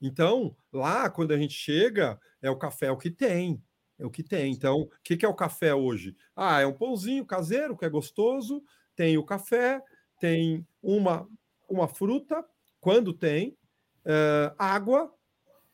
[0.00, 3.62] Então, lá, quando a gente chega, é o café o que tem.
[4.02, 4.52] É o que tem.
[4.52, 6.16] Então, o que, que é o café hoje?
[6.34, 8.60] Ah, é um pãozinho caseiro que é gostoso,
[8.96, 9.80] tem o café,
[10.18, 11.28] tem uma,
[11.68, 12.44] uma fruta,
[12.80, 13.56] quando tem,
[14.04, 15.14] uh, água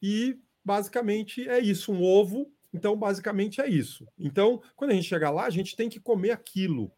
[0.03, 2.53] e basicamente é isso, um ovo.
[2.71, 4.07] Então, basicamente é isso.
[4.19, 6.93] Então, quando a gente chegar lá, a gente tem que comer aquilo,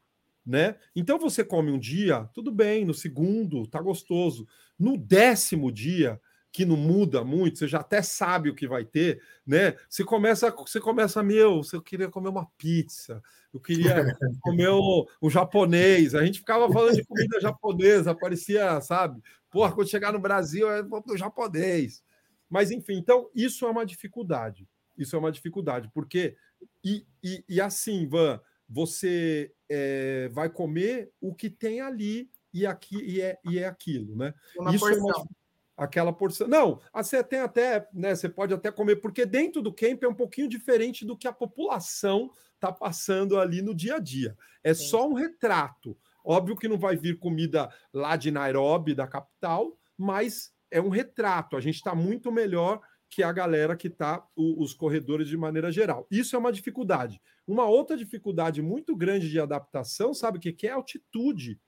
[0.45, 0.75] né?
[0.97, 4.49] Então, você come um dia, tudo bem, no segundo, tá gostoso.
[4.77, 6.21] No décimo dia,
[6.53, 9.77] que não muda muito, você já até sabe o que vai ter, né?
[9.89, 13.23] Você começa, você começa, meu, eu queria comer uma pizza,
[13.55, 13.95] eu queria
[14.43, 19.23] comer um, um, japonês, a gente ficava falando de comida japonesa, parecia, sabe?
[19.51, 22.03] Porra, quando chegar no Brasil, é o japonês.
[22.49, 24.69] Mas, enfim, então, isso é uma dificuldade.
[24.99, 26.37] Isso é uma dificuldade, porque.
[26.85, 32.97] E, e, e assim, Van, você é, vai comer o que tem ali e aqui
[32.97, 34.35] e é, e é aquilo, né?
[34.59, 35.09] Uma isso porção.
[35.09, 35.27] É uma,
[35.81, 36.47] aquela porção.
[36.47, 38.15] Não, você tem até, né?
[38.15, 41.33] Você pode até comer, porque dentro do camp é um pouquinho diferente do que a
[41.33, 44.37] população está passando ali no dia a dia.
[44.63, 44.85] É Sim.
[44.85, 45.97] só um retrato.
[46.23, 51.57] Óbvio que não vai vir comida lá de Nairobi, da capital, mas é um retrato.
[51.57, 56.07] A gente está muito melhor que a galera que está, os corredores de maneira geral.
[56.11, 57.21] Isso é uma dificuldade.
[57.47, 60.73] Uma outra dificuldade muito grande de adaptação, sabe o que, que é?
[60.73, 61.59] Altitude.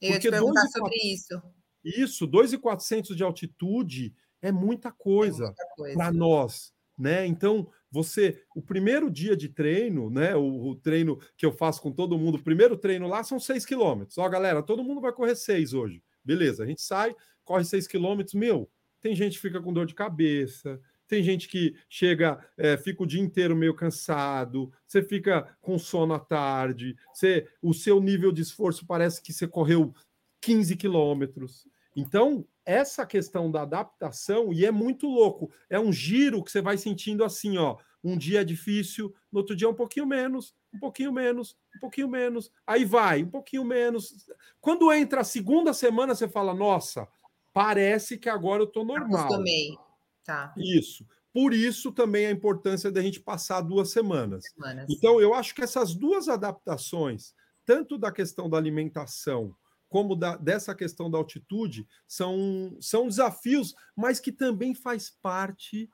[0.00, 1.40] Eu ia te perguntar sobre isso.
[1.84, 5.96] Isso, 2,400 de altitude é muita coisa, é coisa.
[5.96, 6.72] para nós.
[6.98, 7.26] Né?
[7.26, 10.36] Então, você, o primeiro dia de treino, né?
[10.36, 13.64] O, o, treino que eu faço com todo mundo, o primeiro treino lá são 6
[13.64, 14.18] quilômetros.
[14.18, 16.02] Ó, galera, todo mundo vai correr 6 hoje.
[16.24, 17.14] Beleza, a gente sai,
[17.44, 21.74] corre 6 quilômetros, meu, tem gente que fica com dor de cabeça, tem gente que
[21.88, 27.46] chega, é, fica o dia inteiro meio cansado, você fica com sono à tarde, você,
[27.60, 29.92] o seu nível de esforço parece que você correu
[30.40, 31.66] 15 quilômetros.
[31.94, 36.78] Então, essa questão da adaptação, e é muito louco, é um giro que você vai
[36.78, 37.76] sentindo assim, ó.
[38.04, 41.78] Um dia é difícil, no outro dia é um pouquinho menos, um pouquinho menos, um
[41.78, 44.28] pouquinho menos, aí vai, um pouquinho menos.
[44.60, 47.06] Quando entra a segunda semana, você fala, nossa,
[47.52, 49.24] parece que agora eu tô normal.
[49.24, 49.76] Acostumei.
[50.24, 50.52] Tá.
[50.56, 51.06] Isso.
[51.32, 54.44] Por isso também a importância da gente passar duas semanas.
[54.52, 54.86] semanas.
[54.90, 59.54] Então, eu acho que essas duas adaptações, tanto da questão da alimentação
[59.92, 65.90] como da, dessa questão da altitude, são, são desafios, mas que também faz parte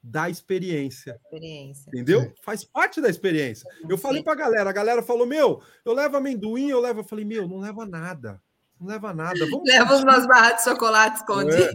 [0.00, 1.18] da experiência.
[1.24, 1.88] experiência.
[1.88, 2.22] Entendeu?
[2.22, 2.32] Sim.
[2.44, 3.68] Faz parte da experiência.
[3.88, 7.00] Eu falei para a galera, a galera falou: Meu, eu levo amendoim, eu levo.
[7.00, 8.40] Eu falei: Meu, não leva nada.
[8.80, 9.40] Não leva nada.
[9.50, 11.74] Vamos leva umas barras de chocolate escondidas.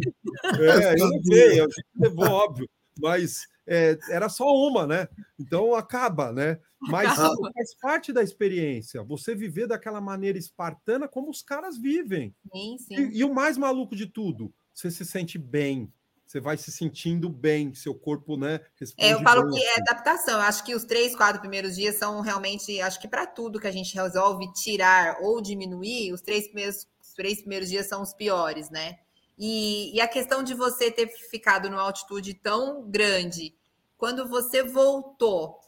[0.59, 1.67] É, é, eu não sei, eu
[1.99, 5.07] levou, óbvio, mas é, era só uma, né?
[5.39, 6.59] Então acaba, né?
[6.81, 7.51] Mas acaba.
[7.53, 9.03] faz parte da experiência.
[9.03, 12.35] Você viver daquela maneira espartana como os caras vivem.
[12.51, 12.95] Sim, sim.
[12.95, 15.91] E, e o mais maluco de tudo, você se sente bem,
[16.25, 18.59] você vai se sentindo bem, seu corpo, né?
[18.97, 19.81] É, eu falo que é assim.
[19.81, 20.33] adaptação.
[20.35, 23.67] Eu acho que os três, quatro primeiros dias são realmente, acho que para tudo que
[23.67, 28.69] a gente resolve tirar ou diminuir, os três primeiros três primeiros dias são os piores,
[28.69, 28.97] né?
[29.37, 33.53] E, e, a questão de você ter ficado numa altitude tão grande,
[33.97, 35.59] quando você voltou,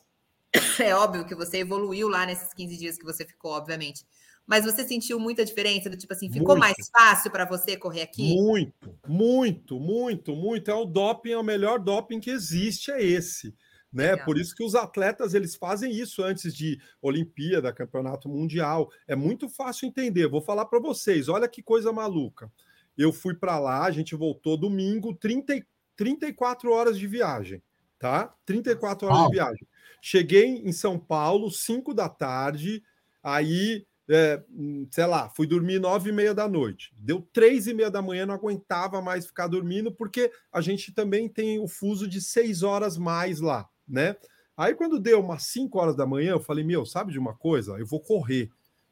[0.80, 4.06] é óbvio que você evoluiu lá nesses 15 dias que você ficou, obviamente.
[4.46, 6.60] Mas você sentiu muita diferença do tipo assim, ficou muito.
[6.60, 8.34] mais fácil para você correr aqui?
[8.34, 10.72] Muito, muito, muito, muito.
[10.72, 13.54] É o doping, é o melhor doping que existe, é esse
[13.92, 14.12] né?
[14.12, 14.26] Legal.
[14.26, 18.90] Por isso que os atletas eles fazem isso antes de Olimpíada, Campeonato Mundial.
[19.08, 20.28] É muito fácil entender.
[20.28, 21.28] Vou falar para vocês.
[21.30, 22.52] Olha que coisa maluca.
[22.98, 27.62] Eu fui para lá, a gente voltou domingo, 30, 34 horas de viagem,
[28.00, 28.34] tá?
[28.46, 29.68] 34 horas de viagem.
[30.02, 32.84] Cheguei em São Paulo, 5 da tarde,
[33.22, 34.42] aí, é,
[34.90, 36.94] sei lá, fui dormir nove e meia da noite.
[36.98, 41.28] Deu três e meia da manhã, não aguentava mais ficar dormindo, porque a gente também
[41.28, 44.16] tem o fuso de seis horas mais lá né?
[44.56, 47.78] Aí quando deu umas 5 horas da manhã, eu falei, meu, sabe de uma coisa?
[47.78, 48.50] Eu vou correr.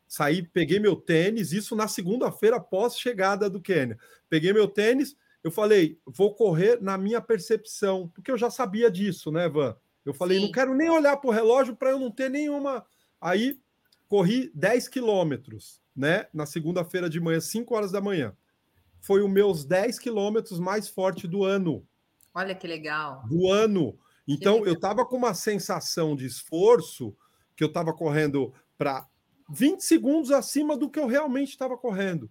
[0.07, 3.97] Saí, peguei meu tênis, isso na segunda-feira após chegada do Quênia.
[4.29, 9.31] Peguei meu tênis, eu falei, vou correr na minha percepção, porque eu já sabia disso,
[9.31, 9.75] né, Van?
[10.03, 10.45] Eu falei, Sim.
[10.45, 12.85] não quero nem olhar para o relógio para eu não ter nenhuma.
[13.19, 13.59] Aí
[14.07, 16.27] corri 10 quilômetros, né?
[16.33, 18.35] Na segunda-feira de manhã, 5 horas da manhã.
[18.99, 21.87] Foi os meus 10 quilômetros mais forte do ano.
[22.33, 23.23] Olha que legal.
[23.27, 23.97] Do ano.
[24.27, 27.15] Então, eu estava com uma sensação de esforço
[27.55, 29.07] que eu estava correndo para
[29.49, 32.29] 20 segundos acima do que eu realmente estava correndo.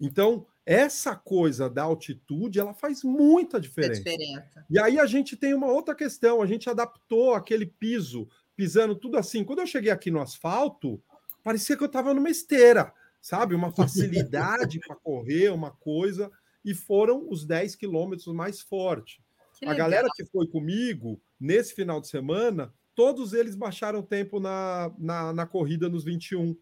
[0.00, 4.02] Então, essa coisa da altitude, ela faz muita diferença.
[4.02, 4.64] diferença.
[4.70, 9.18] E aí a gente tem uma outra questão, a gente adaptou aquele piso, pisando tudo
[9.18, 9.44] assim.
[9.44, 11.02] Quando eu cheguei aqui no asfalto,
[11.42, 13.54] parecia que eu estava numa esteira, sabe?
[13.54, 16.30] Uma facilidade para correr, uma coisa,
[16.64, 19.18] e foram os 10 quilômetros mais fortes.
[19.66, 25.32] a galera que foi comigo, nesse final de semana, todos eles baixaram tempo na, na,
[25.32, 26.54] na corrida nos 21.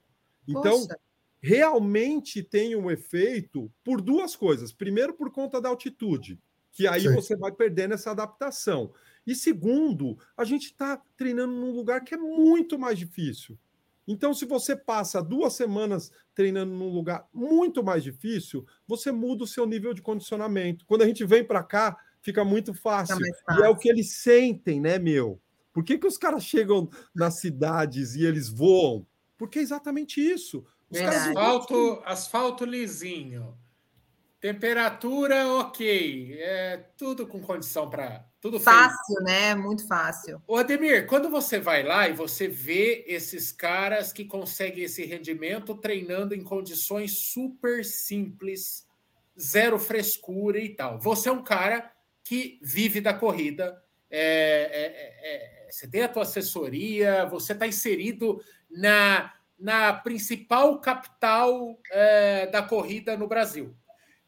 [0.46, 0.96] Então, Poxa.
[1.42, 4.70] realmente tem um efeito por duas coisas.
[4.70, 6.38] Primeiro, por conta da altitude,
[6.70, 7.12] que aí Sim.
[7.12, 8.92] você vai perdendo essa adaptação.
[9.26, 13.58] E segundo, a gente está treinando num lugar que é muito mais difícil.
[14.06, 19.48] Então, se você passa duas semanas treinando num lugar muito mais difícil, você muda o
[19.48, 20.86] seu nível de condicionamento.
[20.86, 23.16] Quando a gente vem para cá, fica muito fácil.
[23.44, 23.60] fácil.
[23.60, 25.40] E é o que eles sentem, né, meu?
[25.78, 29.06] Por que, que os caras chegam nas cidades e eles voam?
[29.36, 30.66] Porque é exatamente isso.
[30.90, 33.56] Os asfalto, asfalto lisinho.
[34.40, 36.36] Temperatura ok.
[36.40, 38.26] É tudo com condição para.
[38.40, 39.22] Tudo fácil, feito.
[39.22, 39.54] né?
[39.54, 40.42] Muito fácil.
[40.48, 45.76] O Ademir, quando você vai lá e você vê esses caras que conseguem esse rendimento
[45.76, 48.84] treinando em condições super simples,
[49.40, 50.98] zero frescura e tal.
[50.98, 51.88] Você é um cara
[52.24, 53.80] que vive da corrida.
[54.10, 60.80] É, é, é, é, você tem a tua assessoria, você está inserido na, na principal
[60.80, 63.74] capital é, da corrida no Brasil.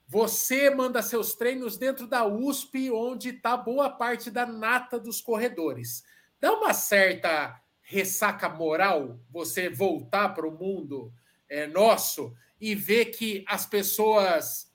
[0.07, 6.03] Você manda seus treinos dentro da USP, onde está boa parte da nata dos corredores.
[6.41, 11.13] Dá uma certa ressaca moral você voltar para o mundo
[11.49, 14.71] é, nosso e ver que as pessoas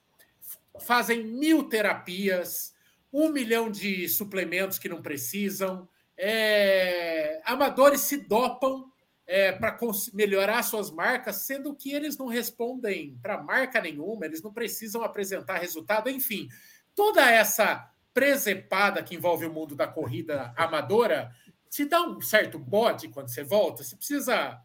[0.81, 2.73] fazem mil terapias,
[3.11, 5.87] um milhão de suplementos que não precisam,
[6.17, 8.91] é, amadores se dopam
[9.27, 9.77] é, para
[10.13, 15.57] melhorar suas marcas, sendo que eles não respondem para marca nenhuma, eles não precisam apresentar
[15.57, 16.47] resultado, enfim.
[16.93, 21.31] toda essa presepada que envolve o mundo da corrida amadora
[21.69, 23.83] te dá um certo bode quando você volta?
[23.83, 24.61] Você precisa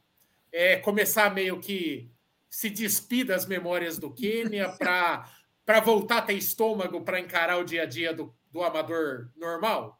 [0.52, 2.08] é, começar meio que
[2.48, 7.82] se despir das memórias do Quênia para voltar a ter estômago para encarar o dia
[7.82, 9.99] a dia do, do amador normal?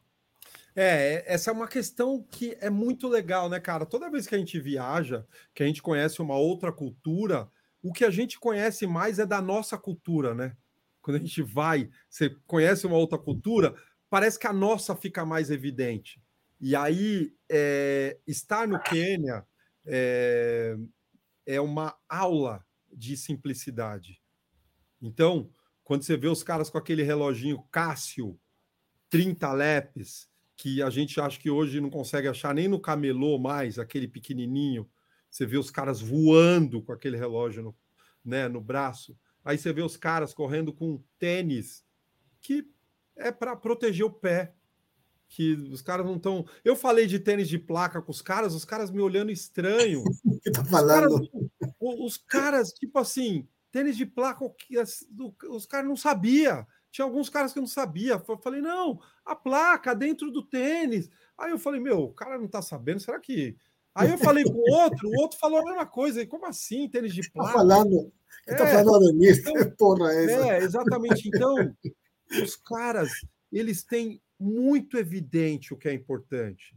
[0.75, 3.85] É, essa é uma questão que é muito legal, né, cara?
[3.85, 7.51] Toda vez que a gente viaja, que a gente conhece uma outra cultura,
[7.83, 10.57] o que a gente conhece mais é da nossa cultura, né?
[11.03, 13.75] Quando a gente vai, você conhece uma outra cultura,
[14.09, 16.23] parece que a nossa fica mais evidente.
[16.61, 19.47] E aí, é, estar no Quênia
[19.87, 20.77] é,
[21.47, 24.21] é uma aula de simplicidade.
[25.01, 25.51] Então,
[25.83, 28.39] quando você vê os caras com aquele reloginho Cássio,
[29.09, 30.30] 30 lepes,
[30.61, 34.87] que a gente acha que hoje não consegue achar nem no camelô mais, aquele pequenininho,
[35.31, 37.77] você vê os caras voando com aquele relógio no,
[38.23, 39.17] né, no braço.
[39.43, 41.83] Aí você vê os caras correndo com tênis,
[42.43, 42.69] que
[43.17, 44.53] é para proteger o pé
[45.31, 46.45] que os caras não estão.
[46.63, 50.05] Eu falei de tênis de placa com os caras, os caras me olhando estranho.
[50.45, 51.23] que tá falando?
[51.23, 54.45] Os caras, os caras, tipo assim, tênis de placa,
[55.49, 56.67] os caras não sabia.
[56.91, 58.21] Tinha alguns caras que não sabia.
[58.29, 61.09] Eu falei, não, a placa dentro do tênis.
[61.39, 63.57] Aí eu falei, meu, o cara não tá sabendo, será que.
[63.95, 66.21] Aí eu falei com o outro, o outro falou a mesma coisa.
[66.21, 67.53] E como assim, tênis de tá placa?
[67.53, 68.13] Tá falando,
[68.47, 70.47] é, tá falando nisso, então, porra, é essa.
[70.47, 71.29] É, exatamente.
[71.29, 71.75] Então,
[72.43, 73.11] os caras,
[73.53, 76.75] eles têm muito evidente o que é importante.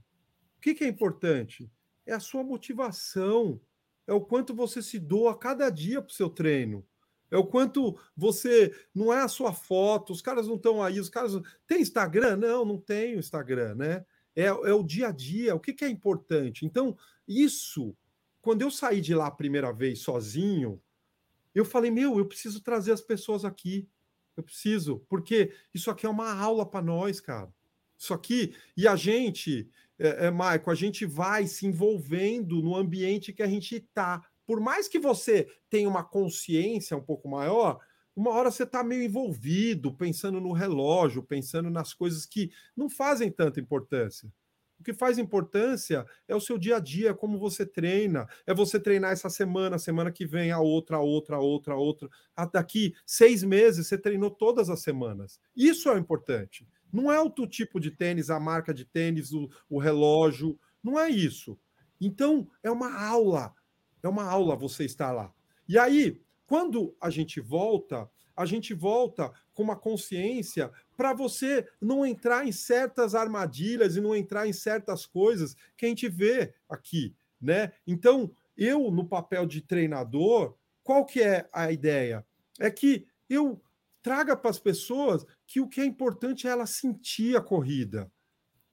[0.58, 1.72] O que, que é importante?
[2.06, 3.60] É a sua motivação,
[4.08, 6.86] é o quanto você se doa cada dia para o seu treino.
[7.34, 8.72] É o quanto você.
[8.94, 11.34] Não é a sua foto, os caras não estão aí, os caras.
[11.66, 12.38] Tem Instagram?
[12.38, 14.06] Não, não tem Instagram, né?
[14.36, 16.64] É, é o dia a dia, o que, que é importante.
[16.64, 16.96] Então,
[17.28, 17.98] isso,
[18.40, 20.80] quando eu saí de lá a primeira vez sozinho,
[21.56, 23.90] eu falei: meu, eu preciso trazer as pessoas aqui.
[24.38, 27.52] Eu preciso, porque isso aqui é uma aula para nós, cara.
[27.98, 29.68] Isso aqui, e a gente,
[29.98, 34.24] é, é, Maico, a gente vai se envolvendo no ambiente que a gente está.
[34.46, 37.80] Por mais que você tenha uma consciência um pouco maior,
[38.16, 43.32] uma hora você está meio envolvido, pensando no relógio, pensando nas coisas que não fazem
[43.32, 44.32] tanta importância.
[44.80, 48.28] O que faz importância é o seu dia a dia, como você treina.
[48.46, 51.78] É você treinar essa semana, semana que vem, a outra, a outra, a outra, a
[51.78, 52.10] outra.
[52.52, 55.40] Daqui seis meses você treinou todas as semanas.
[55.56, 56.68] Isso é o importante.
[56.92, 60.60] Não é o tipo de tênis, a marca de tênis, o, o relógio.
[60.84, 61.58] Não é isso.
[62.00, 63.54] Então, é uma aula.
[64.04, 65.34] É uma aula você estar lá.
[65.68, 72.06] E aí, quando a gente volta, a gente volta com uma consciência para você não
[72.06, 77.16] entrar em certas armadilhas e não entrar em certas coisas que a gente vê aqui,
[77.40, 77.72] né?
[77.88, 82.26] Então, eu no papel de treinador, qual que é a ideia?
[82.60, 83.62] É que eu
[84.02, 88.12] traga para as pessoas que o que é importante é ela sentir a corrida.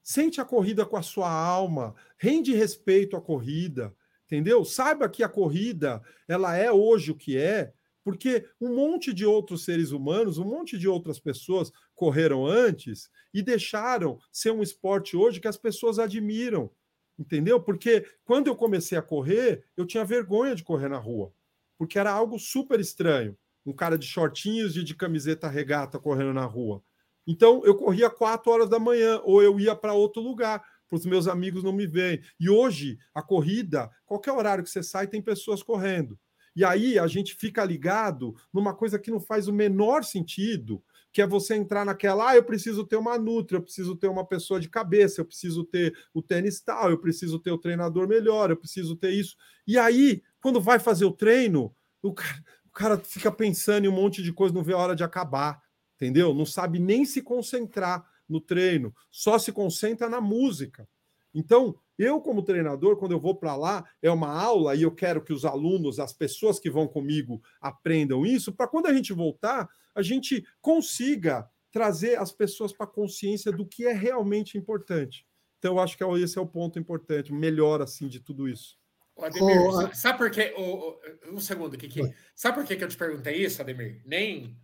[0.02, 3.94] Sente a corrida com a sua alma, rende respeito à corrida,
[4.30, 4.64] entendeu?
[4.64, 7.72] Saiba que a corrida, ela é hoje o que é,
[8.04, 13.42] porque um monte de outros seres humanos, um monte de outras pessoas correram antes e
[13.42, 16.70] deixaram ser um esporte hoje que as pessoas admiram,
[17.18, 17.60] entendeu?
[17.60, 21.32] Porque quando eu comecei a correr, eu tinha vergonha de correr na rua,
[21.76, 23.36] porque era algo super estranho.
[23.66, 26.82] Um cara de shortinhos e de camiseta regata correndo na rua.
[27.26, 31.06] Então eu corria quatro horas da manhã, ou eu ia para outro lugar, para os
[31.06, 32.20] meus amigos não me verem.
[32.38, 36.18] E hoje, a corrida, qualquer horário que você sai, tem pessoas correndo.
[36.54, 40.82] E aí a gente fica ligado numa coisa que não faz o menor sentido,
[41.12, 44.26] que é você entrar naquela, ah, eu preciso ter uma nutra, eu preciso ter uma
[44.26, 48.50] pessoa de cabeça, eu preciso ter o tênis tal, eu preciso ter o treinador melhor,
[48.50, 49.36] eu preciso ter isso.
[49.64, 53.92] E aí, quando vai fazer o treino, o cara, o cara fica pensando em um
[53.92, 55.62] monte de coisa, não vê a hora de acabar,
[55.94, 56.34] entendeu?
[56.34, 60.88] Não sabe nem se concentrar no treino, só se concentra na música.
[61.34, 65.22] Então, eu, como treinador, quando eu vou para lá, é uma aula e eu quero
[65.22, 69.68] que os alunos, as pessoas que vão comigo, aprendam isso, para quando a gente voltar,
[69.94, 75.26] a gente consiga trazer as pessoas para a consciência do que é realmente importante.
[75.58, 78.78] Então, eu acho que esse é o ponto importante, melhor assim de tudo isso.
[79.18, 80.54] Ademir, oh, sabe por quê?
[80.56, 82.00] Oh, oh, um segundo, Kiki.
[82.34, 84.00] Sabe por que eu te perguntei isso, Ademir?
[84.06, 84.56] Nem,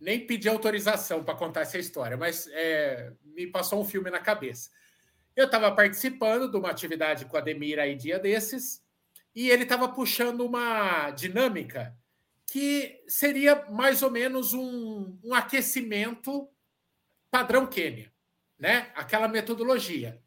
[0.00, 4.70] nem pedi autorização para contar essa história, mas é, me passou um filme na cabeça.
[5.36, 8.82] Eu estava participando de uma atividade com a Ademir aí dia desses,
[9.34, 11.94] e ele estava puxando uma dinâmica
[12.46, 16.48] que seria mais ou menos um, um aquecimento
[17.30, 18.12] padrão Quênia,
[18.58, 18.90] né?
[18.94, 20.20] Aquela metodologia.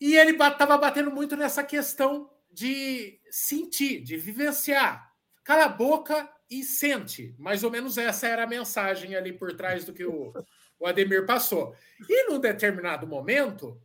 [0.00, 5.14] E ele estava batendo muito nessa questão de sentir, de vivenciar.
[5.44, 6.28] Cala a boca
[6.60, 7.34] e sente.
[7.38, 10.32] Mais ou menos essa era a mensagem ali por trás do que o,
[10.78, 11.74] o Ademir passou.
[12.08, 13.80] E num determinado momento,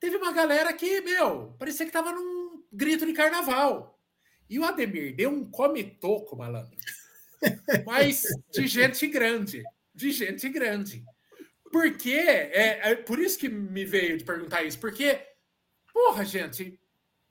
[0.00, 3.98] teve uma galera que, meu, parecia que estava num grito de carnaval.
[4.48, 6.76] E o Ademir deu um come-toco, malandro.
[7.86, 9.62] Mas de gente grande.
[9.94, 11.04] De gente grande.
[11.70, 15.20] Porque, é, é por isso que me veio de perguntar isso, porque,
[15.92, 16.78] porra, gente,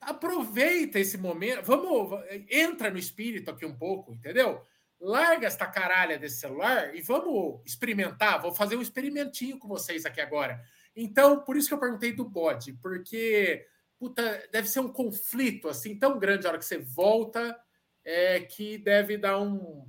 [0.09, 4.61] aproveita esse momento, vamos, entra no espírito aqui um pouco, entendeu?
[4.99, 10.21] Larga esta caralha desse celular e vamos experimentar, vou fazer um experimentinho com vocês aqui
[10.21, 10.61] agora.
[10.95, 13.65] Então, por isso que eu perguntei do bode, porque
[14.03, 17.57] puta, deve ser um conflito assim tão grande a hora que você volta,
[18.03, 19.87] é, que deve dar um,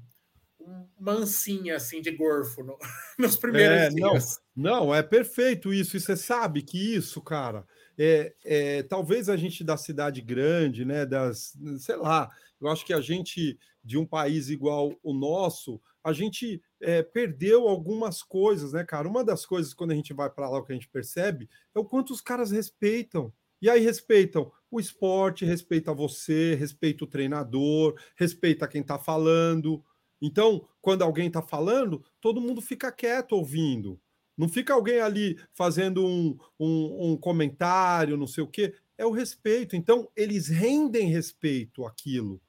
[0.97, 2.79] uma ancinha assim de gorfo no,
[3.19, 4.41] nos primeiros é, dias.
[4.55, 5.97] Não, não, é perfeito isso.
[5.97, 7.67] E você sabe que isso, cara,
[7.99, 12.31] é, é, talvez a gente da cidade grande, né, das, sei lá,
[12.61, 17.69] eu acho que a gente de um país igual o nosso, a gente é, perdeu
[17.69, 19.09] algumas coisas, né, cara?
[19.09, 21.79] Uma das coisas quando a gente vai para lá o que a gente percebe é
[21.79, 23.33] o quanto os caras respeitam.
[23.61, 29.83] E aí respeitam o esporte, respeita você, respeita o treinador, respeita quem está falando.
[30.21, 34.01] Então, quando alguém está falando, todo mundo fica quieto ouvindo.
[34.37, 38.75] Não fica alguém ali fazendo um, um, um, comentário, não sei o quê.
[38.99, 39.77] É o respeito.
[39.77, 42.41] Então, eles rendem respeito àquilo.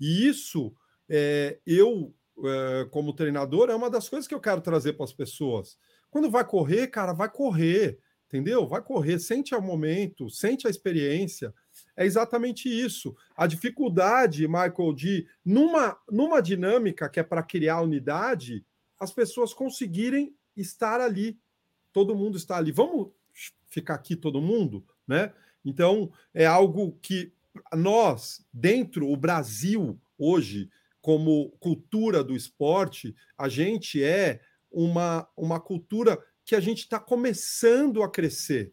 [0.00, 0.72] E isso,
[1.08, 2.14] é, eu,
[2.44, 5.76] é, como treinador, é uma das coisas que eu quero trazer para as pessoas.
[6.10, 8.66] Quando vai correr, cara, vai correr, entendeu?
[8.66, 11.52] Vai correr, sente o momento, sente a experiência.
[11.96, 13.16] É exatamente isso.
[13.36, 18.64] A dificuldade, Michael, de, numa, numa dinâmica que é para criar unidade,
[18.98, 21.38] as pessoas conseguirem estar ali.
[21.92, 22.72] Todo mundo está ali.
[22.72, 23.10] Vamos
[23.68, 25.32] ficar aqui todo mundo, né?
[25.64, 27.32] Então, é algo que
[27.72, 34.40] nós, dentro o Brasil hoje, como cultura do esporte, a gente é
[34.70, 38.72] uma, uma cultura que a gente está começando a crescer.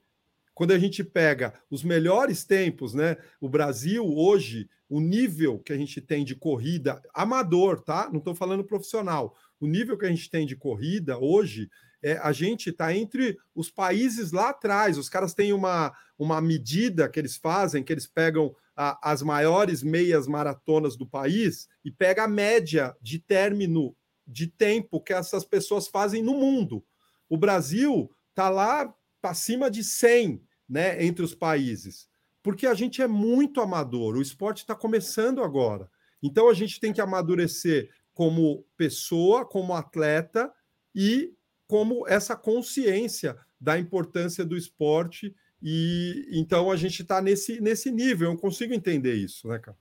[0.53, 3.17] Quando a gente pega os melhores tempos, né?
[3.39, 8.09] O Brasil hoje, o nível que a gente tem de corrida amador, tá?
[8.11, 11.69] Não estou falando profissional o nível que a gente tem de corrida hoje,
[12.03, 14.97] é, a gente está entre os países lá atrás.
[14.97, 19.83] Os caras têm uma, uma medida que eles fazem, que eles pegam a, as maiores
[19.83, 23.95] meias maratonas do país e pega a média de término
[24.25, 26.83] de tempo que essas pessoas fazem no mundo.
[27.29, 32.09] O Brasil está lá acima de 100 né, entre os países,
[32.41, 35.89] porque a gente é muito amador, o esporte está começando agora.
[36.23, 37.89] Então a gente tem que amadurecer
[38.21, 40.53] como pessoa, como atleta
[40.93, 41.33] e
[41.67, 45.35] como essa consciência da importância do esporte.
[45.59, 49.75] E então a gente está nesse, nesse nível, eu consigo entender isso, né, cara?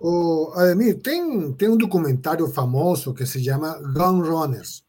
[0.00, 4.84] Oh, Ademir, tem, tem um documentário famoso que se chama Gun Runners.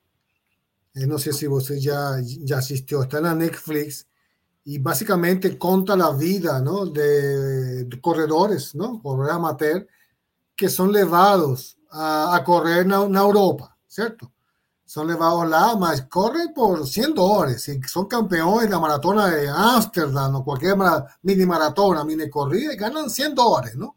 [0.96, 4.08] Eu não sei se você já, já assistiu, está na Netflix
[4.66, 6.92] e basicamente conta a vida ¿no?
[6.92, 9.00] de, de corredores, ¿no?
[9.02, 9.86] corredores amateur,
[10.58, 14.32] que são levados a, correr en, Europa, ¿cierto?
[14.86, 17.68] Son llevados lá, mas corren por 100 dólares.
[17.70, 20.76] Y son campeones de la maratona de Ámsterdam o cualquier
[21.24, 23.96] mini maratona, mini corrida, y ganan 100 dólares, ¿no?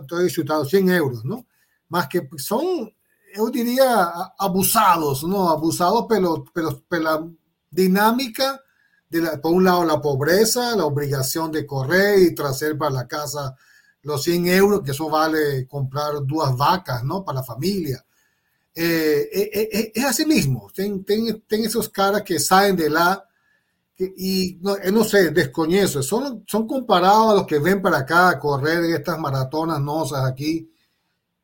[0.00, 1.46] estoy chutando 100 euros, ¿no?
[1.90, 2.92] Más que son,
[3.36, 5.48] yo diría, abusados, ¿no?
[5.48, 7.24] Abusados por la
[7.70, 8.60] dinámica
[9.08, 13.06] de la, por un lado la pobreza, la obligación de correr y traer para la
[13.06, 13.54] casa
[14.04, 17.24] los 100 euros, que eso vale comprar dos vacas, ¿no?
[17.24, 18.04] Para la familia.
[18.74, 20.70] Eh, eh, eh, es así mismo.
[20.74, 23.24] Ten, ten, esos caras que salen de la
[23.96, 26.02] y no, no sé, descoñezo.
[26.02, 30.24] Son, son comparados a los que ven para acá a correr en estas maratonas nosas
[30.24, 30.68] aquí,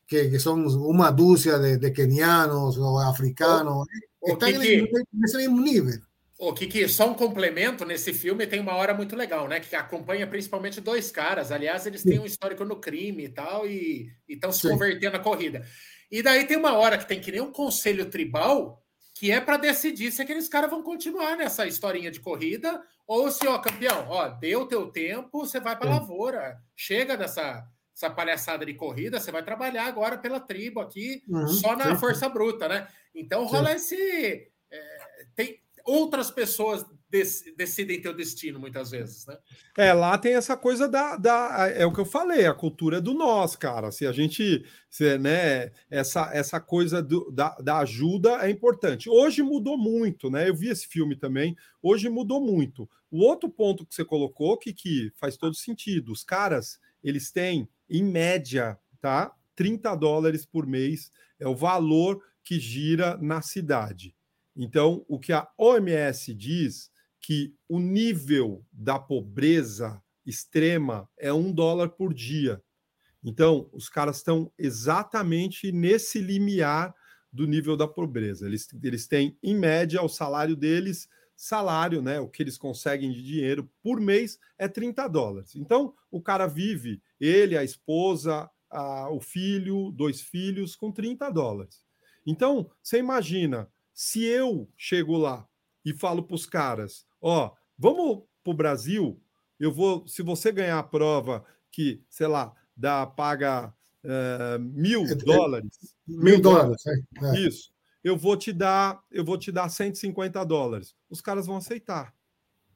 [0.04, 3.86] que, que son una dulce de, de, kenianos o africanos.
[4.20, 6.02] Están en, en ese mismo nivel.
[6.42, 9.60] O que, que só um complemento nesse filme tem uma hora muito legal, né?
[9.60, 11.52] Que acompanha principalmente dois caras.
[11.52, 14.70] Aliás, eles têm um histórico no crime e tal, e estão se Sim.
[14.70, 15.66] convertendo na corrida.
[16.10, 18.82] E daí tem uma hora que tem que nem um conselho tribal
[19.14, 23.46] que é para decidir se aqueles caras vão continuar nessa historinha de corrida ou se,
[23.46, 26.58] ó, campeão, ó, deu teu tempo, você vai para lavoura.
[26.74, 31.76] Chega dessa essa palhaçada de corrida, você vai trabalhar agora pela tribo aqui, uhum, só
[31.76, 32.00] na sim.
[32.00, 32.88] força bruta, né?
[33.14, 33.94] Então rola sim.
[33.94, 34.50] esse.
[34.70, 35.60] É, tem,
[35.90, 36.84] outras pessoas
[37.56, 39.36] decidem teu destino muitas vezes, né?
[39.76, 43.12] É, lá tem essa coisa da, da é o que eu falei, a cultura do
[43.12, 43.90] nós, cara.
[43.90, 49.10] Se a gente, se, né, essa essa coisa do, da, da ajuda é importante.
[49.10, 50.48] Hoje mudou muito, né?
[50.48, 51.56] Eu vi esse filme também.
[51.82, 52.88] Hoje mudou muito.
[53.10, 56.12] O outro ponto que você colocou que que faz todo sentido.
[56.12, 59.34] Os caras, eles têm em média, tá?
[59.56, 61.10] 30 dólares por mês,
[61.40, 64.14] é o valor que gira na cidade.
[64.62, 71.88] Então, o que a OMS diz que o nível da pobreza extrema é um dólar
[71.88, 72.62] por dia.
[73.24, 76.94] Então, os caras estão exatamente nesse limiar
[77.32, 78.46] do nível da pobreza.
[78.46, 82.20] Eles, eles têm, em média, o salário deles, salário, né?
[82.20, 85.56] O que eles conseguem de dinheiro por mês é 30 dólares.
[85.56, 91.82] Então, o cara vive, ele, a esposa, a, o filho, dois filhos, com 30 dólares.
[92.26, 93.66] Então, você imagina,
[94.00, 95.46] se eu chego lá
[95.84, 99.22] e falo para os caras: ó, vamos para o Brasil,
[99.58, 103.68] eu vou, se você ganhar a prova que, sei lá, dá, paga
[104.02, 105.94] uh, mil é, dólares.
[106.08, 107.40] Mil dólares, é, é.
[107.40, 107.74] Isso.
[108.02, 110.96] Eu vou te dar, eu vou te dar 150 dólares.
[111.10, 112.14] Os caras vão aceitar.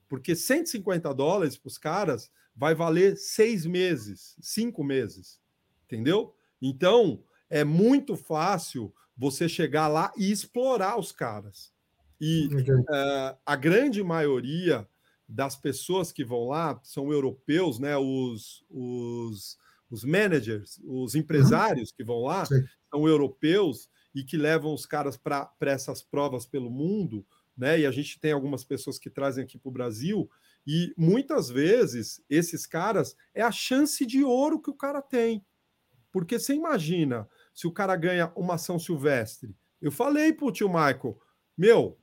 [0.06, 5.40] Porque 150 dólares para os caras vai valer seis meses, cinco meses.
[5.86, 6.34] Entendeu?
[6.60, 11.72] Então, é muito fácil você chegar lá e explorar os caras.
[12.20, 14.88] E uh, a grande maioria
[15.28, 17.96] das pessoas que vão lá são europeus, né?
[17.96, 19.58] Os, os,
[19.90, 21.96] os managers, os empresários uhum.
[21.96, 22.62] que vão lá Sim.
[22.90, 27.80] são europeus e que levam os caras para essas provas pelo mundo, né?
[27.80, 30.30] E a gente tem algumas pessoas que trazem aqui para o Brasil,
[30.66, 35.44] e muitas vezes esses caras é a chance de ouro que o cara tem.
[36.10, 39.56] Porque você imagina, se o cara ganha uma ação silvestre.
[39.80, 41.18] Eu falei para o tio Michael,
[41.56, 41.98] meu,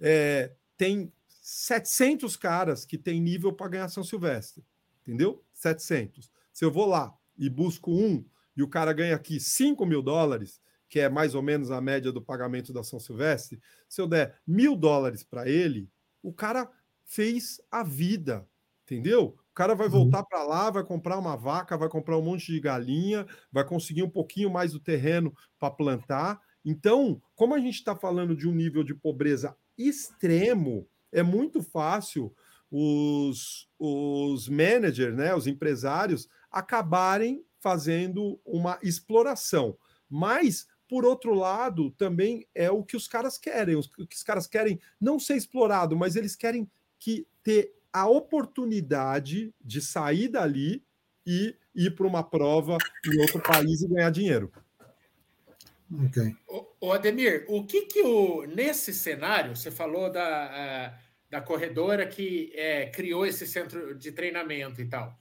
[0.00, 4.64] é, tem 700 caras que tem nível para ganhar ação silvestre,
[5.02, 5.44] entendeu?
[5.52, 6.30] 700.
[6.52, 8.24] Se eu vou lá e busco um
[8.56, 12.10] e o cara ganha aqui 5 mil dólares, que é mais ou menos a média
[12.10, 15.90] do pagamento da ação silvestre, se eu der mil dólares para ele,
[16.22, 16.70] o cara
[17.04, 18.48] fez a vida,
[18.84, 19.38] entendeu?
[19.56, 19.92] O cara vai uhum.
[19.92, 24.02] voltar para lá, vai comprar uma vaca, vai comprar um monte de galinha, vai conseguir
[24.02, 26.38] um pouquinho mais do terreno para plantar.
[26.62, 32.34] Então, como a gente está falando de um nível de pobreza extremo, é muito fácil
[32.70, 39.78] os, os managers, né, os empresários, acabarem fazendo uma exploração.
[40.06, 43.74] Mas, por outro lado, também é o que os caras querem.
[43.74, 49.54] O que os caras querem não ser explorado, mas eles querem que ter a oportunidade
[49.64, 50.84] de sair dali
[51.26, 52.76] e ir para uma prova
[53.06, 54.52] em outro país e ganhar dinheiro.
[56.04, 56.36] Ok.
[56.78, 60.94] O, Ademir, o que que o nesse cenário você falou da,
[61.30, 65.16] da corredora que é, criou esse centro de treinamento e tal?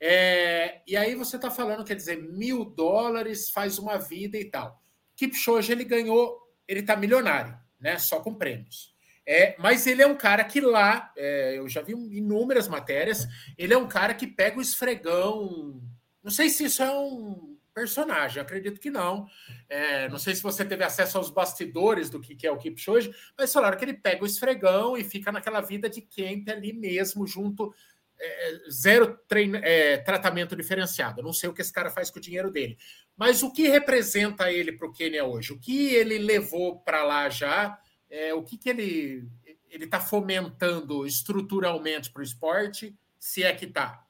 [0.00, 4.82] É, e aí você está falando, quer dizer, mil dólares faz uma vida e tal.
[5.14, 7.96] Kipchoge ele ganhou, ele está milionário, né?
[8.00, 8.95] Só com prêmios.
[9.26, 13.26] É, mas ele é um cara que lá, é, eu já vi inúmeras matérias,
[13.58, 15.82] ele é um cara que pega o esfregão.
[16.22, 19.26] Não sei se isso é um personagem, acredito que não.
[19.68, 23.12] É, não sei se você teve acesso aos bastidores do que, que é o Kipchoge,
[23.36, 27.26] mas falaram que ele pega o esfregão e fica naquela vida de quente ali mesmo,
[27.26, 27.74] junto,
[28.18, 31.22] é, zero treino, é, tratamento diferenciado.
[31.22, 32.78] não sei o que esse cara faz com o dinheiro dele.
[33.16, 35.52] Mas o que representa ele para o Quênia hoje?
[35.52, 37.78] O que ele levou para lá já?
[38.10, 39.28] É, o que, que ele
[39.72, 44.04] está fomentando estruturalmente para o esporte, se é que está?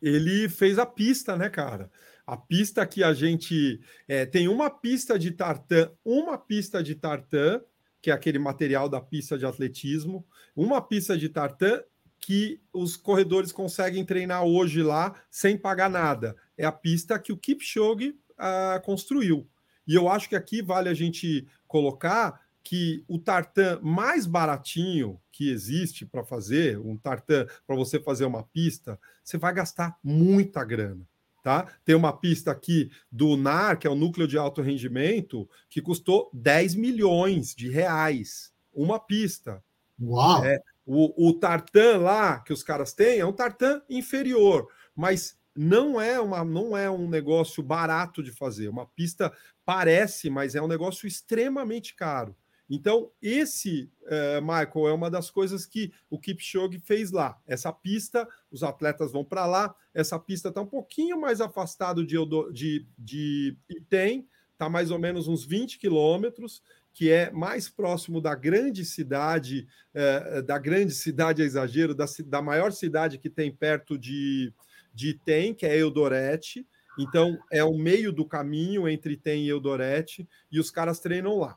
[0.00, 1.90] Ele fez a pista, né, cara?
[2.26, 7.62] A pista que a gente é, tem uma pista de tartan, uma pista de tartan,
[8.02, 11.82] que é aquele material da pista de atletismo, uma pista de tartan
[12.18, 16.36] que os corredores conseguem treinar hoje lá sem pagar nada.
[16.56, 19.48] É a pista que o Kipchoge ah, construiu.
[19.86, 25.50] E eu acho que aqui vale a gente colocar que o tartan mais baratinho que
[25.50, 31.06] existe para fazer, um tartan para você fazer uma pista, você vai gastar muita grana.
[31.44, 31.64] Tá?
[31.84, 36.28] Tem uma pista aqui do NAR, que é o núcleo de alto rendimento, que custou
[36.32, 38.52] 10 milhões de reais.
[38.74, 39.62] Uma pista.
[40.00, 40.44] Uau!
[40.44, 46.00] É, o, o tartan lá que os caras têm é um tartan inferior, mas não
[46.00, 48.68] é uma não é um negócio barato de fazer.
[48.68, 49.32] Uma pista
[49.64, 52.34] parece, mas é um negócio extremamente caro.
[52.68, 57.38] Então, esse, uh, Michael, é uma das coisas que o Kipchoge fez lá.
[57.46, 62.16] Essa pista, os atletas vão para lá, essa pista está um pouquinho mais afastado de,
[62.52, 66.60] de, de Item, está mais ou menos uns 20 quilômetros,
[66.92, 72.42] que é mais próximo da grande cidade, uh, da grande cidade, é exagero, da, da
[72.42, 74.52] maior cidade que tem perto de,
[74.92, 76.66] de Item, que é Eudorete.
[76.98, 81.56] Então, é o meio do caminho entre Item e Eudorete, e os caras treinam lá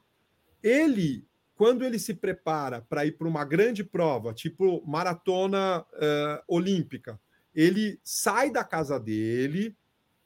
[0.64, 7.20] ele, quando ele se prepara para ir para uma grande prova, tipo maratona uh, olímpica,
[7.53, 9.76] ele sai da casa dele,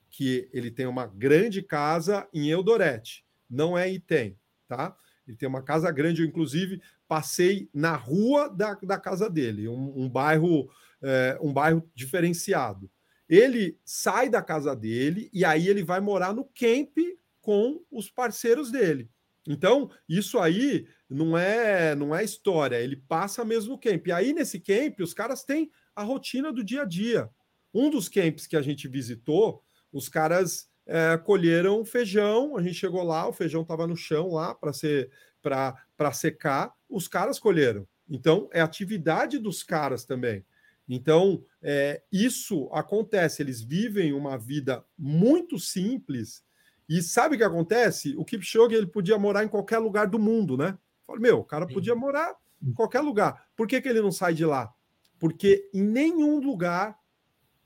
[0.09, 4.95] que ele tem uma grande casa em Eldorete, não é Item, tá?
[5.27, 10.03] Ele tem uma casa grande, eu inclusive passei na rua da, da casa dele, um,
[10.03, 10.69] um bairro
[11.03, 12.89] é, um bairro diferenciado.
[13.27, 16.97] Ele sai da casa dele e aí ele vai morar no camp
[17.41, 19.09] com os parceiros dele.
[19.47, 24.07] Então, isso aí não é não é história, ele passa mesmo no camp.
[24.07, 27.29] E aí, nesse camp, os caras têm a rotina do dia a dia.
[27.73, 33.03] Um dos camps que a gente visitou, os caras é, colheram feijão, a gente chegou
[33.03, 35.09] lá, o feijão estava no chão lá para ser
[35.41, 37.85] para secar, os caras colheram.
[38.09, 40.45] Então, é atividade dos caras também.
[40.87, 46.43] Então, é, isso acontece, eles vivem uma vida muito simples.
[46.87, 48.15] E sabe o que acontece?
[48.17, 50.77] O Kipchoge ele podia morar em qualquer lugar do mundo, né?
[51.05, 53.47] Falei, meu, o cara podia morar em qualquer lugar.
[53.55, 54.73] Por que, que ele não sai de lá?
[55.19, 56.97] Porque em nenhum lugar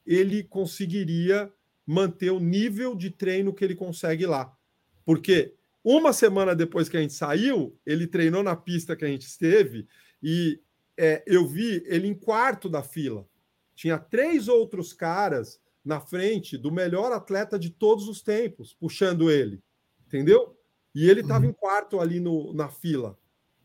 [0.05, 1.51] ele conseguiria
[1.85, 4.53] manter o nível de treino que ele consegue lá.
[5.05, 9.25] Porque uma semana depois que a gente saiu, ele treinou na pista que a gente
[9.25, 9.87] esteve
[10.21, 10.61] e
[10.97, 13.27] é, eu vi ele em quarto da fila.
[13.75, 19.63] Tinha três outros caras na frente do melhor atleta de todos os tempos, puxando ele.
[20.05, 20.59] Entendeu?
[20.93, 21.51] E ele estava uhum.
[21.51, 23.17] em quarto ali no, na fila.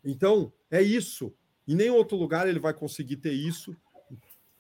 [0.05, 1.35] Então, é isso.
[1.67, 3.77] Em nenhum outro lugar ele vai conseguir ter isso,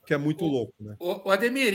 [0.04, 0.96] que é muito o, louco, né?
[0.98, 1.74] O, o Ademir,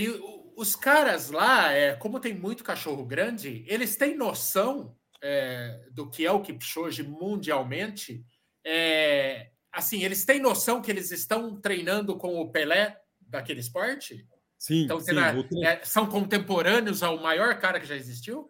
[0.56, 6.26] os caras lá, é, como tem muito cachorro grande, eles têm noção é, do que
[6.26, 8.26] é o Kipchoge mundialmente.
[8.66, 14.28] É, assim, eles têm noção que eles estão treinando com o Pelé daquele esporte?
[14.68, 15.16] Sim, então, sim
[15.64, 18.50] é, são contemporâneos ao maior cara que já existiu?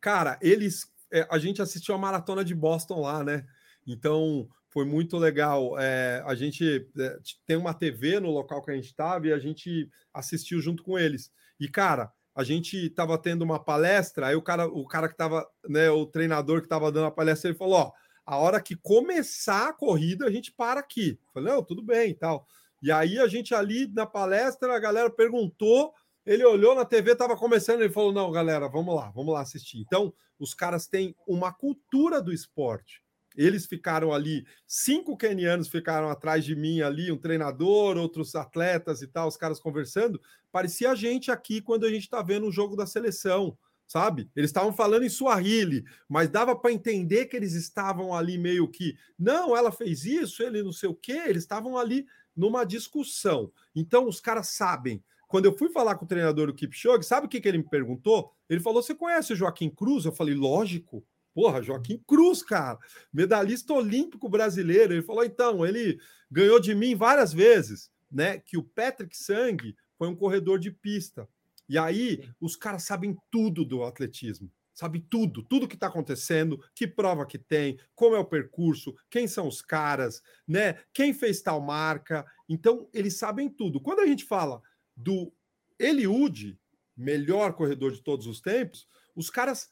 [0.00, 0.90] Cara, eles.
[1.12, 3.44] É, a gente assistiu a maratona de Boston lá, né?
[3.86, 5.78] Então foi muito legal.
[5.78, 9.38] É, a gente é, tem uma TV no local que a gente estava e a
[9.38, 11.30] gente assistiu junto com eles.
[11.58, 15.46] E, cara, a gente estava tendo uma palestra, aí o cara, o cara que estava,
[15.68, 17.92] né, o treinador que estava dando a palestra, ele falou: ó,
[18.24, 21.18] a hora que começar a corrida, a gente para aqui.
[21.20, 22.46] Eu falei, não, tudo bem e tal.
[22.82, 25.92] E aí a gente ali na palestra, a galera perguntou,
[26.24, 29.78] ele olhou na TV, estava começando, ele falou: não, galera, vamos lá, vamos lá assistir.
[29.80, 33.02] Então, os caras têm uma cultura do esporte.
[33.36, 39.06] Eles ficaram ali, cinco kenianos ficaram atrás de mim ali, um treinador, outros atletas e
[39.06, 40.20] tal, os caras conversando.
[40.50, 43.56] Parecia a gente aqui quando a gente está vendo o jogo da seleção,
[43.86, 44.28] sabe?
[44.34, 48.96] Eles estavam falando em Swahili, mas dava para entender que eles estavam ali meio que,
[49.16, 52.06] não, ela fez isso, ele não sei o quê, eles estavam ali
[52.36, 53.52] numa discussão.
[53.74, 55.02] Então os caras sabem.
[55.28, 57.68] Quando eu fui falar com o treinador do Kipchoge, sabe o que, que ele me
[57.68, 58.32] perguntou?
[58.48, 60.04] Ele falou: Você conhece o Joaquim Cruz?
[60.04, 61.04] Eu falei: Lógico.
[61.32, 62.78] Porra, Joaquim Cruz, cara,
[63.12, 64.92] medalhista olímpico brasileiro.
[64.92, 65.98] Ele falou: então, ele
[66.30, 68.38] ganhou de mim várias vezes, né?
[68.38, 69.56] Que o Patrick Sang
[69.96, 71.28] foi um corredor de pista.
[71.68, 74.50] E aí, os caras sabem tudo do atletismo,
[74.80, 79.28] sabem tudo, tudo que está acontecendo, que prova que tem, como é o percurso, quem
[79.28, 80.78] são os caras, né?
[80.92, 82.24] Quem fez tal marca.
[82.48, 83.80] Então, eles sabem tudo.
[83.80, 84.62] Quando a gente fala
[84.96, 85.32] do
[85.78, 86.58] Eliud,
[86.96, 89.68] melhor corredor de todos os tempos, os caras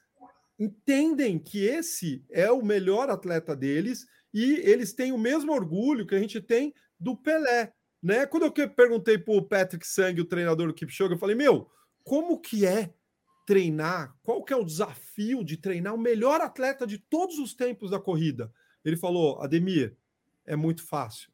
[0.58, 6.14] entendem que esse é o melhor atleta deles e eles têm o mesmo orgulho que
[6.14, 7.72] a gente tem do Pelé.
[8.02, 8.26] Né?
[8.26, 11.70] Quando eu perguntei para o Patrick Sang, o treinador do Kipchoge, eu falei, meu,
[12.04, 12.92] como que é
[13.48, 14.14] treinar?
[14.22, 17.98] Qual que é o desafio de treinar o melhor atleta de todos os tempos da
[17.98, 18.52] corrida?
[18.84, 19.96] Ele falou, Ademir,
[20.44, 21.32] é muito fácil.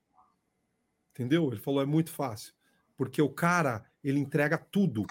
[1.11, 1.51] Entendeu?
[1.51, 2.55] Ele falou, é muito fácil.
[2.97, 5.05] Porque o cara, ele entrega tudo.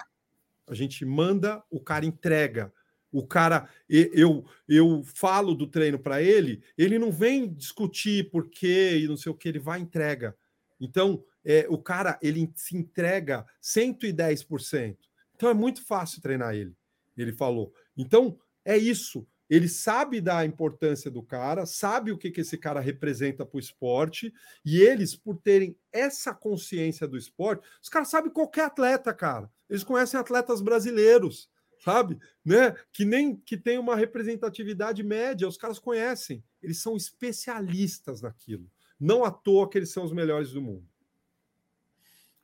[0.65, 2.73] A gente manda, o cara entrega.
[3.11, 8.97] O cara, eu eu falo do treino para ele, ele não vem discutir por quê
[8.97, 10.37] e não sei o que, ele vai entrega.
[10.79, 14.95] Então, é, o cara, ele se entrega 110%.
[15.35, 16.73] Então, é muito fácil treinar ele,
[17.22, 17.74] ele falou.
[17.95, 19.28] Então, é isso.
[19.49, 23.59] Ele sabe da importância do cara, sabe o que, que esse cara representa para o
[23.59, 24.34] esporte,
[24.66, 29.51] e eles, por terem essa consciência do esporte, os caras sabem qualquer atleta, cara.
[29.70, 31.51] Eles conhecem atletas brasileiros
[31.84, 32.18] sabe?
[32.45, 32.72] Né?
[32.91, 38.70] Que nem que tem uma representatividade média, os caras conhecem, eles são especialistas naquilo.
[38.99, 40.88] Não à toa que eles são os melhores do mundo.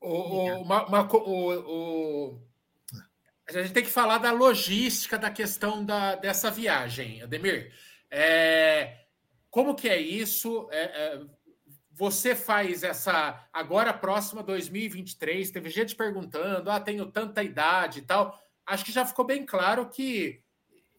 [0.01, 2.41] O, o, o, o,
[3.55, 7.73] a gente tem que falar da logística da questão da, dessa viagem, Ademir.
[8.11, 8.97] É,
[9.49, 10.67] como que é isso?
[10.71, 11.21] É, é,
[11.91, 15.51] você faz essa agora próxima 2023.
[15.51, 18.39] Teve gente perguntando: ah, tenho tanta idade e tal
[18.69, 20.41] acho que já ficou bem claro que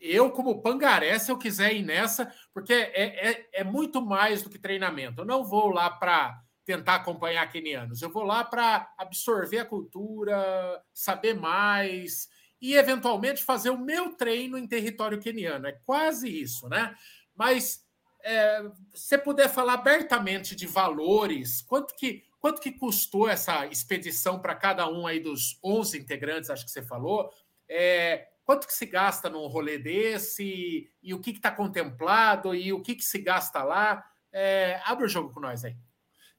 [0.00, 4.50] eu, como pangaré, se eu quiser ir nessa, porque é, é, é muito mais do
[4.50, 5.20] que treinamento.
[5.20, 10.82] Eu não vou lá para tentar acompanhar quenianos, eu vou lá para absorver a cultura,
[10.92, 12.28] saber mais.
[12.60, 15.66] E, eventualmente, fazer o meu treino em território queniano.
[15.66, 16.94] É quase isso, né?
[17.34, 17.84] Mas
[18.22, 18.62] é,
[18.94, 24.88] se puder falar abertamente de valores, quanto que, quanto que custou essa expedição para cada
[24.88, 27.30] um aí dos 11 integrantes, acho que você falou,
[27.68, 32.72] é, quanto que se gasta num rolê desse, e, e o que está contemplado, e
[32.72, 35.76] o que, que se gasta lá, é, abre o jogo com nós aí.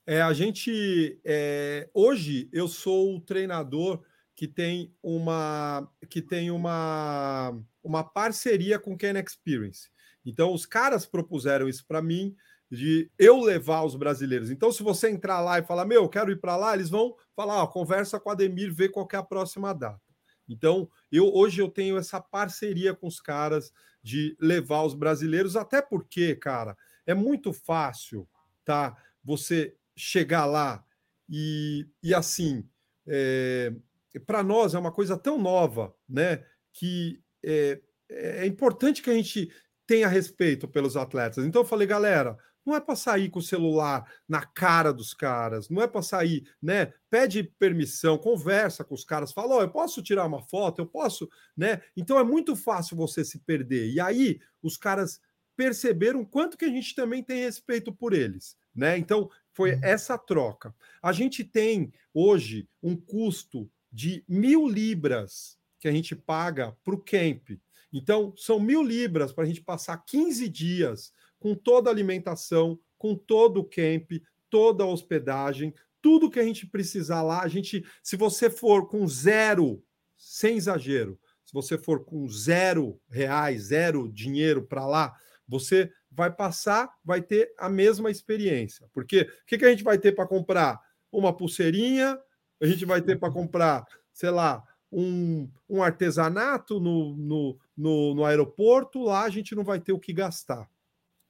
[0.05, 4.03] É, a gente é, hoje eu sou o treinador
[4.41, 9.87] que tem uma que tem uma uma parceria com Ken Experience.
[10.25, 12.35] Então, os caras propuseram isso para mim,
[12.67, 14.49] de eu levar os brasileiros.
[14.49, 17.15] Então, se você entrar lá e falar, meu, eu quero ir para lá, eles vão
[17.35, 20.01] falar, ó, conversa com a Ademir, vê qual é a próxima data.
[20.49, 23.71] Então, eu hoje eu tenho essa parceria com os caras
[24.01, 26.75] de levar os brasileiros, até porque, cara,
[27.05, 28.27] é muito fácil,
[28.65, 28.97] tá?
[29.23, 30.83] Você chegar lá
[31.29, 32.67] e, e assim,
[33.05, 33.71] é,
[34.19, 36.43] para nós é uma coisa tão nova, né?
[36.73, 39.51] Que é, é importante que a gente
[39.87, 41.45] tenha respeito pelos atletas.
[41.45, 45.69] Então eu falei, galera, não é para sair com o celular na cara dos caras,
[45.69, 46.93] não é para sair, né?
[47.09, 51.27] Pede permissão, conversa com os caras, fala, oh, eu posso tirar uma foto, eu posso,
[51.57, 51.81] né?
[51.95, 53.91] Então é muito fácil você se perder.
[53.91, 55.19] E aí os caras
[55.55, 58.97] perceberam quanto que a gente também tem respeito por eles, né?
[58.97, 59.79] Então foi uhum.
[59.83, 60.73] essa troca.
[61.01, 67.01] A gente tem hoje um custo de mil libras que a gente paga para o
[67.01, 67.49] camp.
[67.91, 73.15] Então, são mil libras para a gente passar 15 dias com toda a alimentação, com
[73.15, 74.11] todo o camp,
[74.49, 77.41] toda a hospedagem, tudo que a gente precisar lá.
[77.41, 79.83] A gente, se você for com zero,
[80.17, 85.13] sem exagero, se você for com zero reais, zero dinheiro para lá,
[85.47, 88.87] você vai passar, vai ter a mesma experiência.
[88.93, 90.79] Porque o que, que a gente vai ter para comprar?
[91.11, 92.17] Uma pulseirinha,
[92.61, 98.25] a gente vai ter para comprar, sei lá, um, um artesanato no, no, no, no,
[98.25, 100.69] aeroporto, lá a gente não vai ter o que gastar.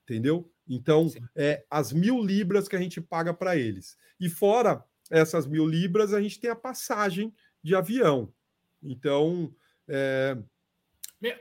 [0.03, 0.51] Entendeu?
[0.67, 1.19] Então, Sim.
[1.35, 3.97] é as mil libras que a gente paga para eles.
[4.19, 8.33] E fora essas mil libras, a gente tem a passagem de avião.
[8.81, 9.53] Então.
[9.87, 10.37] É,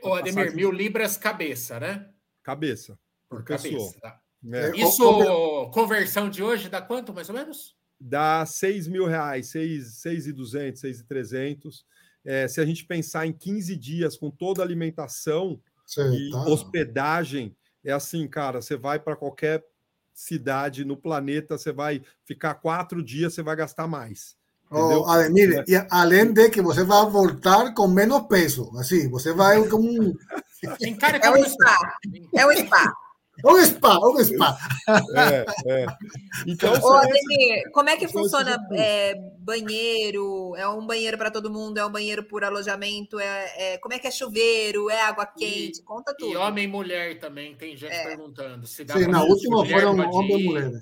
[0.03, 2.09] Ô, Ademir, mil libras cabeça, né?
[2.43, 2.99] Cabeça.
[3.27, 3.99] Por, por cabeça.
[3.99, 4.21] Tá.
[4.53, 4.71] É.
[4.75, 7.75] Isso, conversão de hoje, dá quanto, mais ou menos?
[8.03, 11.85] Dá 6 mil reais, 6,200, 6,300
[12.23, 15.59] é, se a gente pensar em 15 dias com toda a alimentação
[15.97, 16.45] e tá.
[16.45, 19.65] hospedagem, é assim, cara, você vai para qualquer
[20.13, 24.35] cidade no planeta, você vai ficar quatro dias, você vai gastar mais.
[24.69, 25.63] Oh, Ademir, é.
[25.67, 30.13] e além de que você vai voltar com menos peso, assim, você vai como um...
[30.63, 31.77] É o spa,
[32.35, 32.93] é o spa.
[33.45, 34.57] Um spa, um spa.
[35.15, 35.85] É, é.
[36.45, 40.55] Então, Ô, Ademir, como é que funciona é, banheiro?
[40.55, 41.77] É um banheiro para todo mundo?
[41.77, 43.19] É um banheiro por alojamento?
[43.19, 44.89] É, é, como é que é chuveiro?
[44.89, 45.79] É água quente?
[45.79, 46.33] E, Conta tudo.
[46.33, 48.03] E homem e mulher também, tem gente é.
[48.03, 48.65] perguntando.
[48.67, 50.69] Se dá Sim, na última foram homem e mulher.
[50.71, 50.79] Né?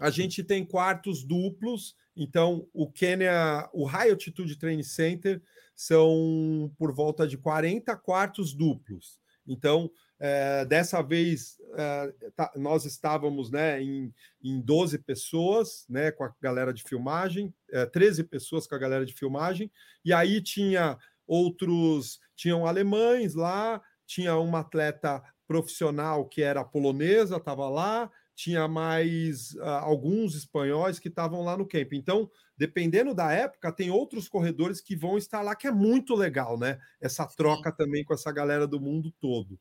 [0.00, 5.42] A gente tem quartos duplos, então o Kenya, o High Altitude Training Center
[5.74, 9.18] são por volta de 40 quartos duplos.
[9.46, 9.90] Então,
[10.20, 14.12] é, dessa vez, é, tá, nós estávamos né, em,
[14.42, 19.06] em 12 pessoas né, com a galera de filmagem, é, 13 pessoas com a galera
[19.06, 19.70] de filmagem,
[20.04, 27.68] e aí tinha outros, tinham alemães lá, tinha uma atleta profissional que era polonesa, estava
[27.68, 31.92] lá, tinha mais uh, alguns espanhóis que estavam lá no camp.
[31.92, 36.58] Então, dependendo da época, tem outros corredores que vão estar lá, que é muito legal,
[36.58, 36.78] né?
[37.00, 39.58] Essa troca também com essa galera do mundo todo.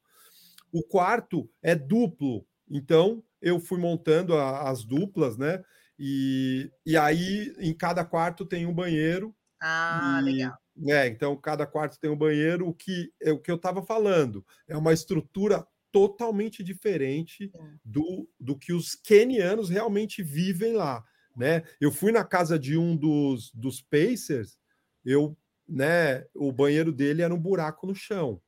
[0.72, 5.64] O quarto é duplo, então eu fui montando a, as duplas, né?
[5.98, 9.36] E, e aí em cada quarto tem um banheiro.
[9.62, 10.58] Ah, e, legal.
[10.88, 12.68] É, então cada quarto tem um banheiro.
[12.68, 17.52] O que é o que eu estava falando é uma estrutura totalmente diferente
[17.84, 21.04] do, do que os quenianos realmente vivem lá,
[21.36, 21.64] né?
[21.82, 24.60] Eu fui na casa de um dos, dos Pacers,
[25.04, 25.36] eu,
[25.68, 26.26] né?
[26.36, 28.40] O banheiro dele era um buraco no chão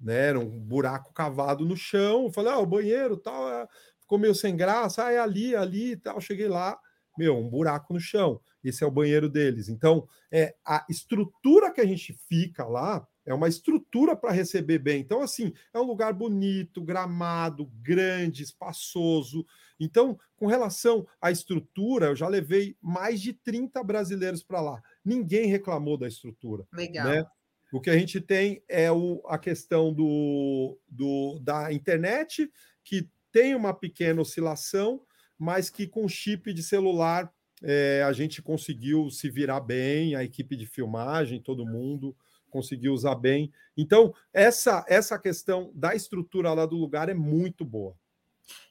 [0.00, 0.28] né?
[0.28, 2.24] Era um buraco cavado no chão.
[2.24, 3.66] Eu falei, ah, o banheiro tal, é...
[4.00, 6.20] ficou meio sem graça, ah, é ali, ali e tal.
[6.20, 6.78] Cheguei lá,
[7.16, 8.40] meu, um buraco no chão.
[8.62, 9.68] Esse é o banheiro deles.
[9.68, 15.00] Então, é a estrutura que a gente fica lá é uma estrutura para receber bem.
[15.00, 19.44] Então, assim, é um lugar bonito, gramado, grande, espaçoso.
[19.78, 24.82] Então, com relação à estrutura, eu já levei mais de 30 brasileiros para lá.
[25.04, 26.66] Ninguém reclamou da estrutura.
[26.72, 27.06] Legal.
[27.06, 27.26] Né?
[27.72, 32.50] O que a gente tem é o, a questão do, do, da internet,
[32.82, 35.02] que tem uma pequena oscilação,
[35.38, 40.56] mas que com chip de celular é, a gente conseguiu se virar bem, a equipe
[40.56, 42.16] de filmagem, todo mundo.
[42.50, 43.52] conseguir usar bem.
[43.76, 47.94] Então, essa, essa questão da estrutura lá do lugar é muito boa.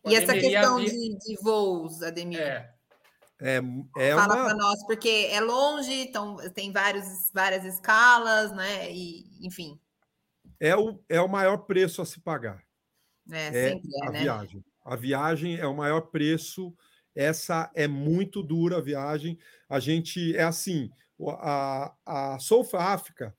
[0.05, 2.39] E essa questão de, de voos, Ademir?
[2.39, 2.76] É.
[3.39, 3.61] É,
[3.97, 4.45] é Fala uma...
[4.45, 8.91] para nós, porque é longe, então tem vários, várias escalas, né?
[8.91, 9.79] E, enfim.
[10.59, 12.63] É o, é o maior preço a se pagar.
[13.31, 14.19] É, é sempre é, a né?
[14.21, 14.65] viagem.
[14.83, 16.73] A viagem é o maior preço.
[17.15, 19.37] Essa é muito dura a viagem.
[19.69, 20.89] A gente é assim,
[21.39, 23.35] a, a South Africa,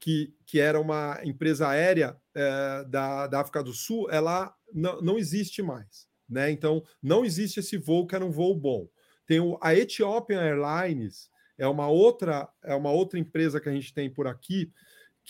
[0.00, 5.18] que, que era uma empresa aérea é, da, da África do Sul, ela não, não
[5.18, 6.06] existe mais.
[6.28, 6.50] Né?
[6.50, 8.88] Então, não existe esse voo que era um voo bom.
[9.28, 13.94] Tem o, a Ethiopian Airlines, é uma outra é uma outra empresa que a gente
[13.94, 14.72] tem por aqui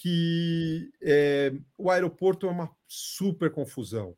[0.00, 4.16] que é, o aeroporto é uma super confusão.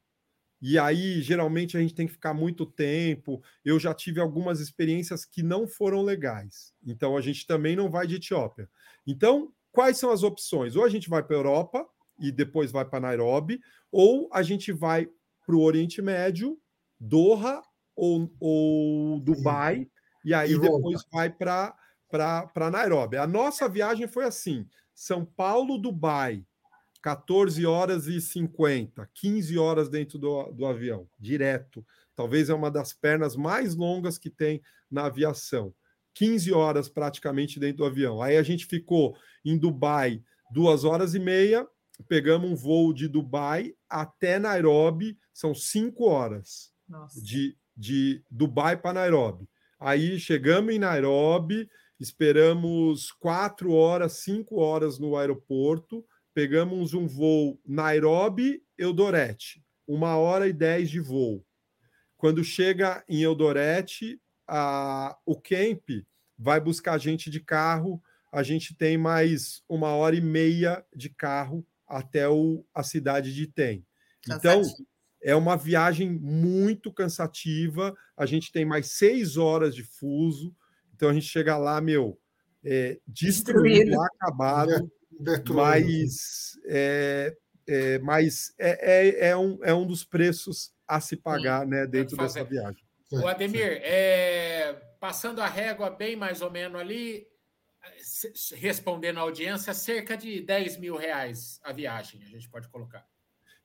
[0.60, 3.42] E aí, geralmente, a gente tem que ficar muito tempo.
[3.64, 6.74] Eu já tive algumas experiências que não foram legais.
[6.86, 8.68] Então, a gente também não vai de Etiópia.
[9.06, 10.76] Então, quais são as opções?
[10.76, 13.58] Ou a gente vai para a Europa e depois vai para Nairobi,
[13.90, 15.08] ou a gente vai
[15.46, 16.60] para o Oriente Médio,
[16.98, 17.62] Doha
[18.00, 19.86] ou, ou Dubai,
[20.24, 23.18] e aí e depois vai para Nairobi.
[23.18, 26.44] A nossa viagem foi assim: São Paulo, Dubai,
[27.02, 31.84] 14 horas e 50, 15 horas dentro do, do avião, direto.
[32.16, 35.74] Talvez é uma das pernas mais longas que tem na aviação.
[36.14, 38.20] 15 horas praticamente dentro do avião.
[38.20, 41.66] Aí a gente ficou em Dubai duas horas e meia,
[42.08, 47.22] pegamos um voo de Dubai até Nairobi, são cinco horas Nossa.
[47.22, 49.48] de, de Dubai para Nairobi.
[49.78, 51.66] Aí chegamos em Nairobi,
[51.98, 56.04] esperamos quatro horas, cinco horas no aeroporto,
[56.34, 61.42] pegamos um voo Nairobi, Eldorete, uma hora e dez de voo.
[62.18, 65.88] Quando chega em Eldorete, a, o camp
[66.38, 68.00] vai buscar a gente de carro,
[68.30, 73.46] a gente tem mais uma hora e meia de carro até o, a cidade de
[73.46, 73.84] Tem.
[74.28, 74.62] Então,
[75.22, 77.94] é uma viagem muito cansativa.
[78.16, 80.54] A gente tem mais seis horas de fuso.
[80.94, 82.18] Então a gente chega lá, meu,
[82.64, 84.02] é, destruído, Destruído.
[84.02, 84.90] acabado.
[85.54, 87.36] Mas, é,
[87.68, 92.16] é, mas é, é, é, um, é um dos preços a se pagar né, dentro
[92.16, 92.82] dessa viagem.
[93.12, 97.26] O Ademir, é, passando a régua bem mais ou menos ali,
[98.56, 103.06] respondendo à audiência, cerca de 10 mil reais a viagem, a gente pode colocar.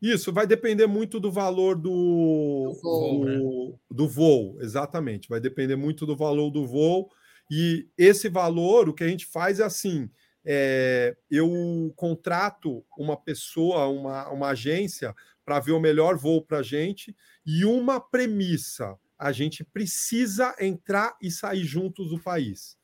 [0.01, 3.77] Isso vai depender muito do valor do, do, voo, do, né?
[3.89, 5.29] do voo, exatamente.
[5.29, 7.09] Vai depender muito do valor do voo.
[7.49, 10.09] E esse valor, o que a gente faz é assim:
[10.45, 16.63] é, eu contrato uma pessoa, uma, uma agência, para ver o melhor voo para a
[16.63, 17.15] gente,
[17.45, 22.77] e uma premissa: a gente precisa entrar e sair juntos do país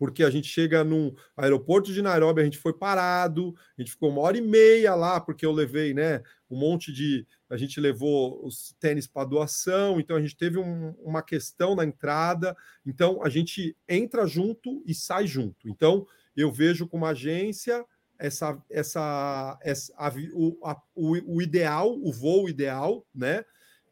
[0.00, 4.08] porque a gente chega no aeroporto de Nairobi, a gente foi parado, a gente ficou
[4.08, 7.26] uma hora e meia lá, porque eu levei, né, um monte de.
[7.50, 11.84] A gente levou os tênis para doação, então a gente teve um, uma questão na
[11.84, 15.68] entrada, então a gente entra junto e sai junto.
[15.68, 17.84] Então eu vejo como agência
[18.18, 23.44] essa, essa, essa a, o, a, o, o ideal, o voo ideal, né?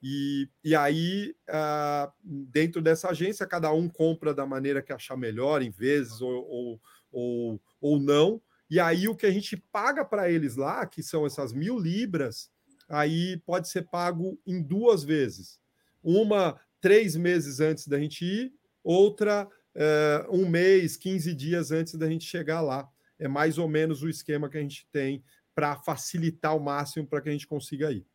[0.02, 5.60] E, e aí, uh, dentro dessa agência, cada um compra da maneira que achar melhor,
[5.62, 6.80] em vezes ou, ou,
[7.10, 8.40] ou, ou não.
[8.70, 12.50] E aí, o que a gente paga para eles lá, que são essas mil libras,
[12.88, 15.60] aí pode ser pago em duas vezes.
[16.02, 18.52] Uma, três meses antes da gente ir,
[18.84, 22.88] outra, uh, um mês, 15 dias antes da gente chegar lá.
[23.18, 25.24] É mais ou menos o esquema que a gente tem
[25.54, 28.06] para facilitar o máximo para que a gente consiga ir.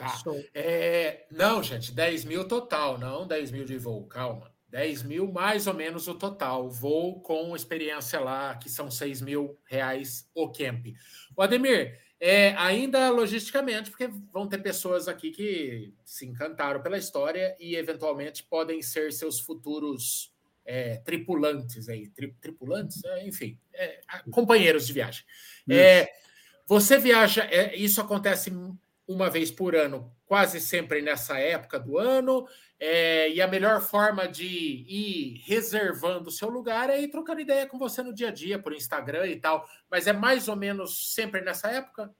[0.00, 0.18] Tá.
[0.54, 4.50] É, não, gente, 10 mil total, não 10 mil de voo, calma.
[4.70, 6.70] 10 mil mais ou menos o total.
[6.70, 10.86] Voo com experiência lá, que são 6 mil reais o camp.
[11.36, 17.54] O Ademir, é, ainda logisticamente, porque vão ter pessoas aqui que se encantaram pela história
[17.60, 20.32] e eventualmente podem ser seus futuros
[20.64, 25.24] é, tripulantes aí, tri, tripulantes, é, enfim, é, companheiros de viagem.
[25.68, 26.08] É,
[26.66, 28.50] você viaja, isso acontece
[29.12, 32.46] uma vez por ano, quase sempre nessa época do ano.
[32.78, 37.66] É, e a melhor forma de ir reservando o seu lugar é ir trocando ideia
[37.66, 39.66] com você no dia a dia, por Instagram e tal.
[39.90, 42.14] Mas é mais ou menos sempre nessa época?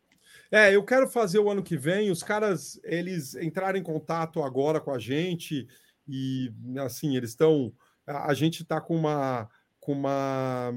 [0.51, 2.11] É, eu quero fazer o ano que vem.
[2.11, 5.68] Os caras, eles entraram em contato agora com a gente
[6.09, 6.53] e,
[6.84, 7.72] assim, eles estão.
[8.05, 10.72] A gente está com uma, com uma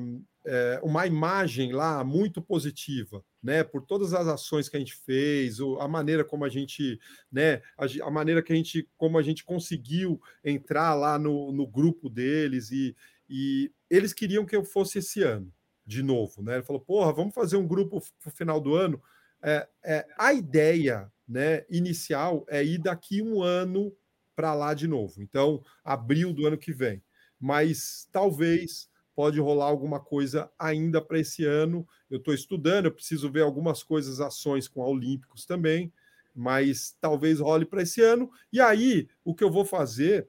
[0.45, 3.63] é, uma imagem lá muito positiva, né?
[3.63, 6.99] Por todas as ações que a gente fez, a maneira como a gente,
[7.31, 7.61] né?
[7.77, 12.09] A, a maneira que a gente, como a gente conseguiu entrar lá no, no grupo
[12.09, 12.95] deles e,
[13.29, 15.51] e eles queriam que eu fosse esse ano.
[15.85, 16.55] de novo, né?
[16.55, 19.01] Ele falou, porra, vamos fazer um grupo no final do ano.
[19.41, 23.93] É, é, a ideia né, inicial é ir daqui um ano
[24.35, 25.21] para lá de novo.
[25.21, 27.03] Então, abril do ano que vem.
[27.39, 31.87] Mas talvez pode rolar alguma coisa ainda para esse ano.
[32.09, 35.91] Eu estou estudando, eu preciso ver algumas coisas, ações com a Olímpicos também,
[36.35, 38.31] mas talvez role para esse ano.
[38.51, 40.27] E aí, o que eu vou fazer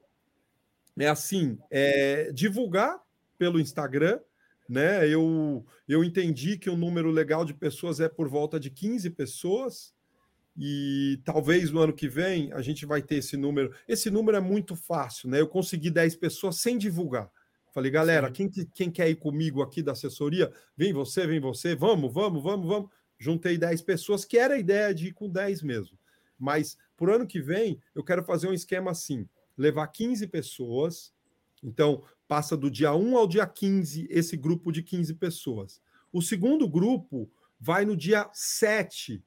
[0.97, 2.99] é assim: é divulgar
[3.37, 4.19] pelo Instagram.
[4.67, 5.07] Né?
[5.07, 9.93] Eu, eu entendi que o número legal de pessoas é por volta de 15 pessoas,
[10.57, 13.73] e talvez no ano que vem a gente vai ter esse número.
[13.87, 15.41] Esse número é muito fácil, né?
[15.41, 17.29] Eu consegui 10 pessoas sem divulgar.
[17.75, 20.49] Falei, galera, quem, quem quer ir comigo aqui da assessoria?
[20.77, 22.89] Vem você, vem você, vamos, vamos, vamos, vamos.
[23.19, 25.99] Juntei 10 pessoas, que era a ideia de ir com 10 mesmo.
[26.39, 31.13] Mas por ano que vem, eu quero fazer um esquema assim: levar 15 pessoas.
[31.61, 35.81] Então, passa do dia 1 ao dia 15 esse grupo de 15 pessoas.
[36.13, 39.21] O segundo grupo vai no dia 7.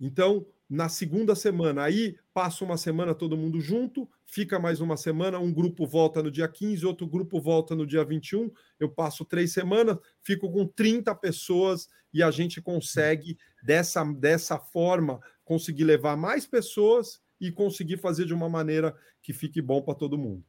[0.00, 1.82] Então, na segunda semana.
[1.82, 6.32] Aí passa uma semana todo mundo junto, fica mais uma semana, um grupo volta no
[6.32, 8.50] dia 15, outro grupo volta no dia 21.
[8.80, 15.20] Eu passo três semanas, fico com 30 pessoas e a gente consegue, dessa, dessa forma,
[15.44, 20.18] conseguir levar mais pessoas e conseguir fazer de uma maneira que fique bom para todo
[20.18, 20.44] mundo.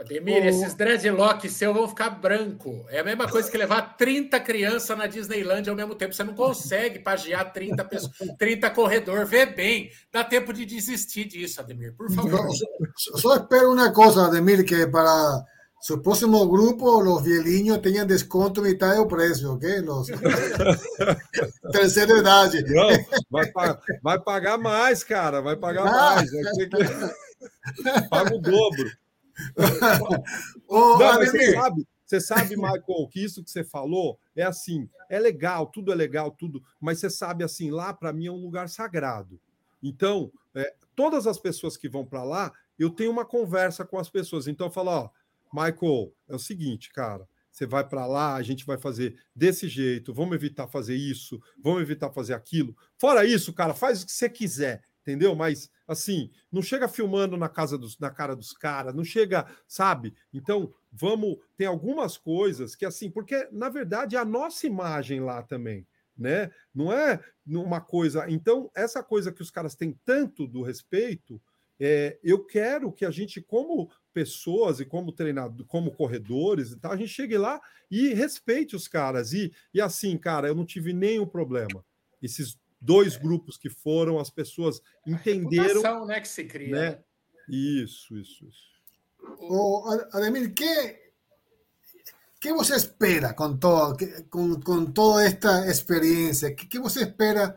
[0.00, 0.46] Ademir, oh.
[0.46, 2.86] esses dreadlocks seus vão ficar branco.
[2.88, 6.14] É a mesma coisa que levar 30 crianças na Disneyland ao mesmo tempo.
[6.14, 9.26] Você não consegue pagiar 30 pessoas, 30 corredor.
[9.26, 9.90] Vê bem.
[10.10, 12.48] Dá tempo de desistir disso, Ademir, por favor.
[12.96, 15.44] Só, só espero uma coisa, Ademir, que para
[15.82, 19.80] su próximo grupo, los vielinhos tenham desconto metade do preço, ok?
[19.82, 20.06] Los...
[21.72, 22.64] Terceira idade.
[22.64, 22.88] Não,
[23.30, 23.52] vai,
[24.02, 25.42] vai, pagar mais, cara.
[25.42, 26.14] Vai pagar ah.
[26.16, 26.30] mais.
[28.08, 28.90] Paga o dobro.
[30.68, 35.18] Ô, Não, você sabe, você sabe, Michael, que isso que você falou é assim, é
[35.18, 38.68] legal, tudo é legal, tudo, mas você sabe assim, lá para mim é um lugar
[38.68, 39.40] sagrado.
[39.82, 44.10] Então, é, todas as pessoas que vão para lá, eu tenho uma conversa com as
[44.10, 44.48] pessoas.
[44.48, 45.10] Então eu falo, ó,
[45.52, 50.14] Michael, é o seguinte, cara, você vai para lá, a gente vai fazer desse jeito,
[50.14, 52.76] vamos evitar fazer isso, vamos evitar fazer aquilo.
[52.96, 55.34] Fora isso, cara, faz o que você quiser entendeu?
[55.34, 60.14] Mas assim, não chega filmando na casa dos, na cara dos caras, não chega, sabe?
[60.32, 65.42] Então, vamos, tem algumas coisas que assim, porque na verdade é a nossa imagem lá
[65.42, 65.86] também,
[66.16, 66.50] né?
[66.74, 68.30] Não é uma coisa.
[68.30, 71.42] Então, essa coisa que os caras têm tanto do respeito,
[71.82, 76.96] é, eu quero que a gente, como pessoas e como treinador, como corredores, então a
[76.96, 77.58] gente chegue lá
[77.90, 79.32] e respeite os caras.
[79.32, 81.82] E, e assim, cara, eu não tive nenhum problema.
[82.20, 85.84] Esses dois grupos que foram, as pessoas entenderam.
[85.84, 86.74] A né, que se cria.
[86.74, 86.98] Né?
[87.48, 88.70] Isso, isso, isso.
[89.40, 91.10] O Ademir, que
[92.40, 93.98] que você espera com, todo,
[94.30, 96.54] com, com toda esta experiência?
[96.54, 97.54] Que, que você espera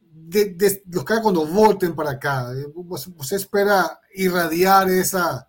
[0.00, 2.46] de, de, los caras quando voltem para cá?
[2.74, 5.46] Você, você espera irradiar essa,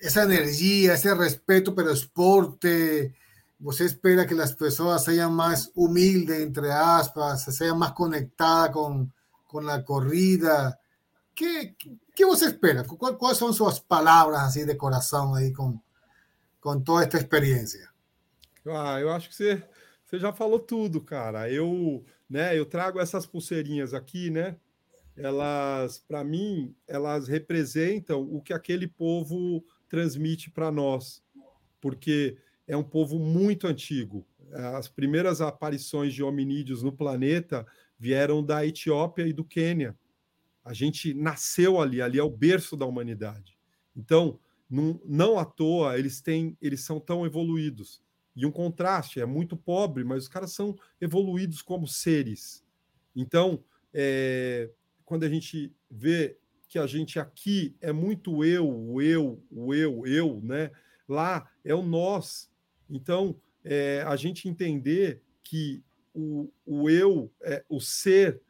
[0.00, 3.12] essa energia, esse respeito pelo esporte?
[3.58, 9.12] ¿Usted espera que las personas sean más humildes, entre aspas, sean más conectadas con,
[9.46, 10.78] con la corrida?
[11.34, 11.74] ¿Qué,
[12.14, 12.84] qué usted espera?
[12.84, 15.80] ¿Cuáles son sus palabras así de coração aí com,
[16.60, 17.90] com toda esta experiência?
[18.66, 19.62] Ah, eu acho que você,
[20.04, 21.50] você já falou tudo, cara.
[21.50, 24.56] Eu, né, eu trago essas pulseirinhas aqui, né?
[25.16, 31.22] Elas, para mim, elas representam o que aquele povo transmite para nós.
[31.80, 32.36] Porque
[32.66, 34.26] é um povo muito antigo.
[34.52, 37.66] As primeiras aparições de hominídeos no planeta
[37.98, 39.96] vieram da Etiópia e do Quênia.
[40.64, 43.56] A gente nasceu ali, ali é o berço da humanidade.
[43.94, 44.38] Então,
[44.68, 48.02] não, não à toa eles têm, eles são tão evoluídos.
[48.34, 52.64] E um contraste, é muito pobre, mas os caras são evoluídos como seres.
[53.14, 53.64] Então,
[53.94, 54.70] é,
[55.04, 56.36] quando a gente vê
[56.68, 60.70] que a gente aqui é muito eu, o eu, o eu, eu, né?
[61.08, 62.50] Lá é o nós.
[62.88, 65.82] Então, é, a gente entender que
[66.14, 68.40] o, o eu, é, o ser,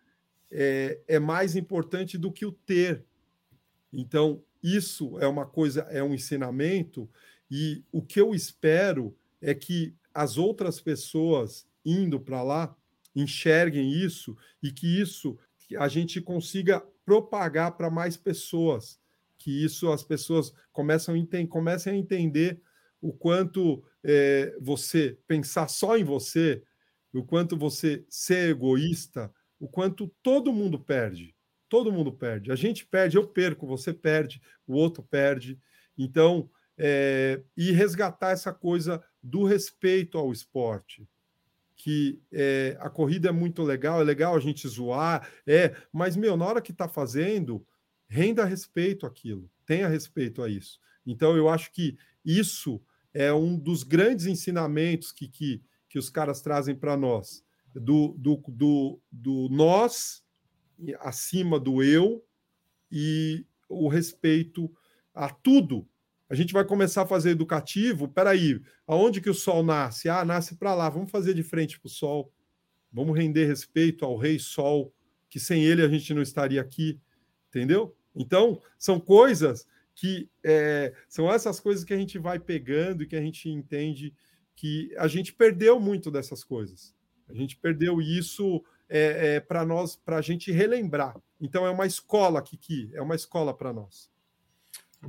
[0.51, 3.05] é, é mais importante do que o ter.
[3.93, 7.09] Então, isso é uma coisa, é um ensinamento,
[7.51, 12.77] e o que eu espero é que as outras pessoas indo para lá
[13.15, 15.39] enxerguem isso e que isso
[15.79, 19.01] a gente consiga propagar para mais pessoas,
[19.39, 22.61] que isso as pessoas começam a comecem a entender
[23.01, 26.63] o quanto é, você pensar só em você,
[27.13, 31.35] o quanto você ser egoísta, o quanto todo mundo perde.
[31.69, 32.53] Todo mundo perde.
[32.53, 35.59] A gente perde, eu perco, você perde, o outro perde.
[35.97, 36.49] Então,
[36.79, 41.09] é, e resgatar essa coisa do respeito ao esporte.
[41.75, 46.37] Que é, a corrida é muito legal, é legal a gente zoar, é, mas, meu,
[46.37, 47.67] na hora que está fazendo,
[48.09, 50.79] renda respeito àquilo, tenha respeito a isso.
[51.05, 51.97] Então, eu acho que
[52.27, 52.83] isso
[53.15, 57.43] é um dos grandes ensinamentos que, que, que os caras trazem para nós,
[57.75, 60.23] do, do, do, do nós
[61.01, 62.23] acima do eu
[62.91, 64.71] e o respeito
[65.15, 65.89] a tudo.
[66.29, 68.09] A gente vai começar a fazer educativo.
[68.09, 70.09] Peraí, aonde que o sol nasce?
[70.09, 70.89] Ah, nasce para lá.
[70.91, 72.33] Vamos fazer de frente para o sol.
[72.93, 74.93] Vamos render respeito ao Rei Sol,
[75.29, 77.01] que sem ele a gente não estaria aqui.
[77.49, 77.97] Entendeu?
[78.15, 79.67] Então, são coisas
[79.97, 84.15] que é, são essas coisas que a gente vai pegando e que a gente entende
[84.55, 86.95] que a gente perdeu muito dessas coisas.
[87.29, 91.17] A gente perdeu isso é, é, para nós, para a gente relembrar.
[91.41, 94.11] Então é uma escola, Kiki, é uma escola para nós.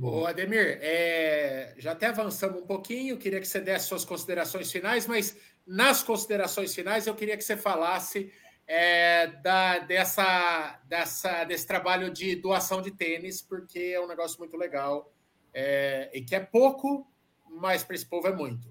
[0.00, 5.06] Ô, Ademir, é, já até avançamos um pouquinho, queria que você desse suas considerações finais,
[5.06, 5.36] mas
[5.66, 8.32] nas considerações finais eu queria que você falasse
[8.68, 14.58] é, da, dessa, dessa, desse trabalho de doação de tênis, porque é um negócio muito
[14.58, 15.10] legal
[15.54, 17.10] é, e que é pouco,
[17.50, 18.68] mas para esse povo é muito.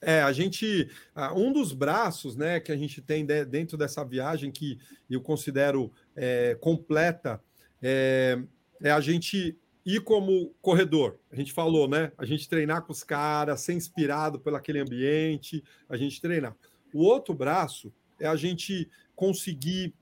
[0.00, 0.90] É, a gente.
[1.34, 4.78] Um dos braços né, que a gente tem dentro dessa viagem, que
[5.08, 7.42] eu considero é, completa,
[7.82, 8.38] é,
[8.82, 11.18] é, a gente ir como corredor.
[11.30, 12.12] A gente falou, né?
[12.18, 16.54] A gente treinar com os caras, ser inspirado pelo aquele ambiente, a gente treinar.
[16.92, 19.94] O outro braço é a gente conseguir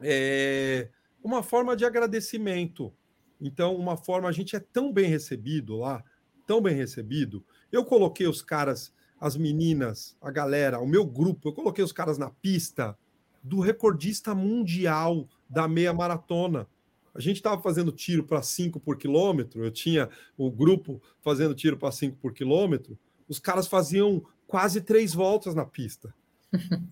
[0.00, 0.88] é,
[1.22, 2.92] uma forma de agradecimento.
[3.40, 6.04] Então, uma forma, a gente é tão bem recebido lá,
[6.46, 7.44] tão bem recebido.
[7.70, 12.18] Eu coloquei os caras, as meninas, a galera, o meu grupo, eu coloquei os caras
[12.18, 12.96] na pista
[13.42, 16.66] do recordista mundial da meia maratona.
[17.14, 21.76] A gente estava fazendo tiro para 5 por quilômetro, eu tinha o grupo fazendo tiro
[21.76, 22.98] para 5 por quilômetro,
[23.28, 26.14] os caras faziam quase três voltas na pista,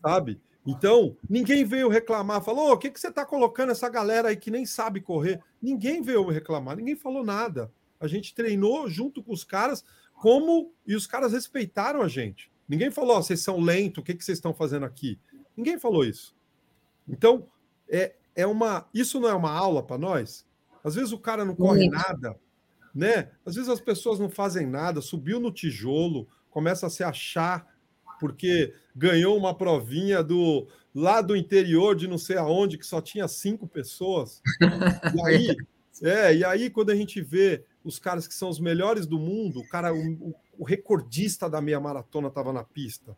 [0.03, 0.41] sabe?
[0.67, 4.51] Então, ninguém veio reclamar, falou: o que, que você está colocando essa galera aí que
[4.51, 5.41] nem sabe correr?
[5.63, 7.73] Ninguém veio reclamar, ninguém falou nada.
[7.99, 12.51] A gente treinou junto com os caras, como e os caras respeitaram a gente.
[12.69, 15.19] Ninguém falou: oh, vocês são lentos, o que, que vocês estão fazendo aqui?
[15.57, 16.37] Ninguém falou isso.
[17.09, 17.47] Então,
[17.89, 18.87] é, é uma.
[18.93, 20.47] Isso não é uma aula para nós?
[20.85, 22.39] Às vezes o cara não corre nada,
[22.95, 23.31] né?
[23.45, 27.67] Às vezes as pessoas não fazem nada, subiu no tijolo, começa a se achar
[28.19, 33.29] porque ganhou uma provinha do lá do interior de não sei aonde que só tinha
[33.29, 34.43] cinco pessoas.
[35.15, 35.57] E aí,
[36.03, 39.61] é, e aí quando a gente vê os caras que são os melhores do mundo,
[39.61, 43.17] o cara, o, o recordista da meia maratona estava na pista.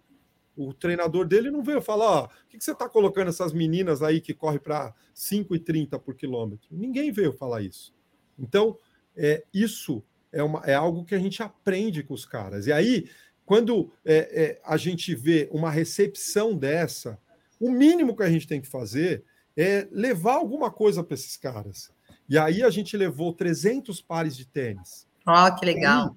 [0.56, 4.02] O treinador dele não veio falar: ó, o que, que você está colocando essas meninas
[4.02, 6.68] aí que correm para 5,30 por quilômetro?
[6.70, 7.94] Ninguém veio falar isso.
[8.38, 8.76] Então,
[9.16, 10.02] é, isso
[10.32, 12.66] é, uma, é algo que a gente aprende com os caras.
[12.66, 13.08] E aí,
[13.50, 17.18] quando é, é, a gente vê uma recepção dessa,
[17.58, 19.24] o mínimo que a gente tem que fazer
[19.56, 21.90] é levar alguma coisa para esses caras.
[22.28, 25.04] E aí a gente levou 300 pares de tênis.
[25.26, 26.14] Ó, oh, que legal.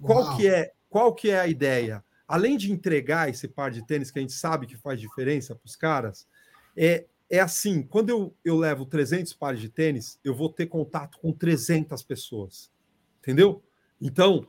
[0.00, 2.04] qual que é qual que é a ideia?
[2.28, 5.66] Além de entregar esse par de tênis que a gente sabe que faz diferença para
[5.66, 6.24] os caras,
[6.76, 11.18] é, é assim, quando eu, eu levo 300 pares de tênis, eu vou ter contato
[11.18, 12.70] com 300 pessoas.
[13.18, 13.60] Entendeu?
[14.00, 14.46] Então,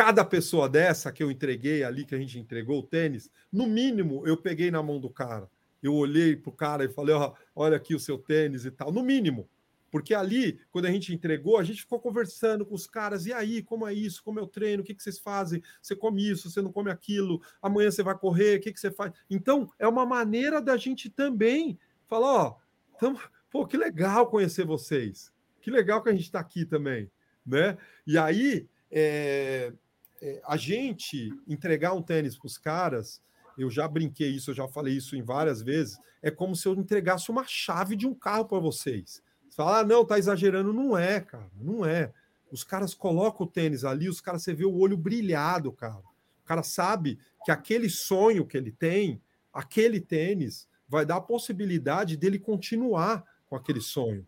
[0.00, 4.26] cada pessoa dessa que eu entreguei ali, que a gente entregou o tênis, no mínimo
[4.26, 5.46] eu peguei na mão do cara.
[5.82, 8.90] Eu olhei para o cara e falei: oh, olha aqui o seu tênis e tal.
[8.90, 9.46] No mínimo,
[9.90, 13.26] porque ali, quando a gente entregou, a gente ficou conversando com os caras.
[13.26, 14.24] E aí, como é isso?
[14.24, 14.82] Como é o treino?
[14.82, 15.62] O que, que vocês fazem?
[15.82, 16.48] Você come isso?
[16.48, 17.42] Você não come aquilo?
[17.60, 18.56] Amanhã você vai correr?
[18.56, 19.12] O que, que você faz?
[19.28, 21.78] Então, é uma maneira da gente também
[22.08, 22.56] falar: ó,
[22.98, 23.20] tamo...
[23.50, 25.30] pô, que legal conhecer vocês.
[25.60, 27.10] Que legal que a gente está aqui também.
[27.44, 27.76] Né?
[28.06, 29.74] E aí, é...
[30.22, 33.22] É, a gente entregar um tênis para os caras.
[33.58, 35.98] Eu já brinquei isso, eu já falei isso em várias vezes.
[36.22, 39.84] É como se eu entregasse uma chave de um carro para vocês você fala, ah,
[39.84, 40.72] não, tá exagerando.
[40.72, 42.12] Não é, cara, não é.
[42.50, 45.98] Os caras colocam o tênis ali, os caras, você vê o olho brilhado, cara.
[45.98, 49.20] O cara sabe que aquele sonho que ele tem,
[49.52, 54.26] aquele tênis, vai dar a possibilidade dele continuar com aquele sonho.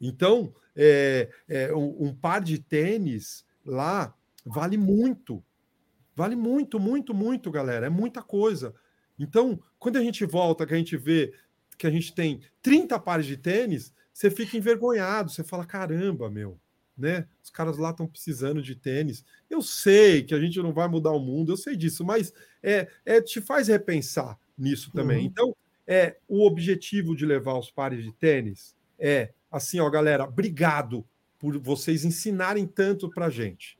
[0.00, 5.42] Então, é, é, um, um par de tênis lá vale muito.
[6.14, 7.86] Vale muito, muito, muito, galera.
[7.86, 8.74] É muita coisa.
[9.18, 11.32] Então, quando a gente volta, que a gente vê
[11.76, 16.58] que a gente tem 30 pares de tênis, você fica envergonhado, você fala: caramba, meu,
[16.96, 17.26] né?
[17.42, 19.24] Os caras lá estão precisando de tênis.
[19.48, 22.32] Eu sei que a gente não vai mudar o mundo, eu sei disso, mas
[22.62, 25.18] é, é te faz repensar nisso também.
[25.18, 25.24] Uhum.
[25.24, 25.56] Então,
[25.86, 31.06] é o objetivo de levar os pares de tênis é assim, ó, galera, obrigado
[31.38, 33.77] por vocês ensinarem tanto para gente.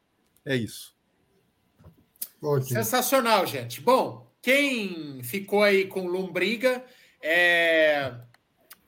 [0.49, 0.97] É isso.
[2.43, 2.71] Ótimo.
[2.71, 3.83] Sensacional, gente.
[3.83, 6.83] Bom, quem ficou aí com lombriga,
[7.21, 8.15] é...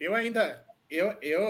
[0.01, 1.43] eu ainda eu, eu,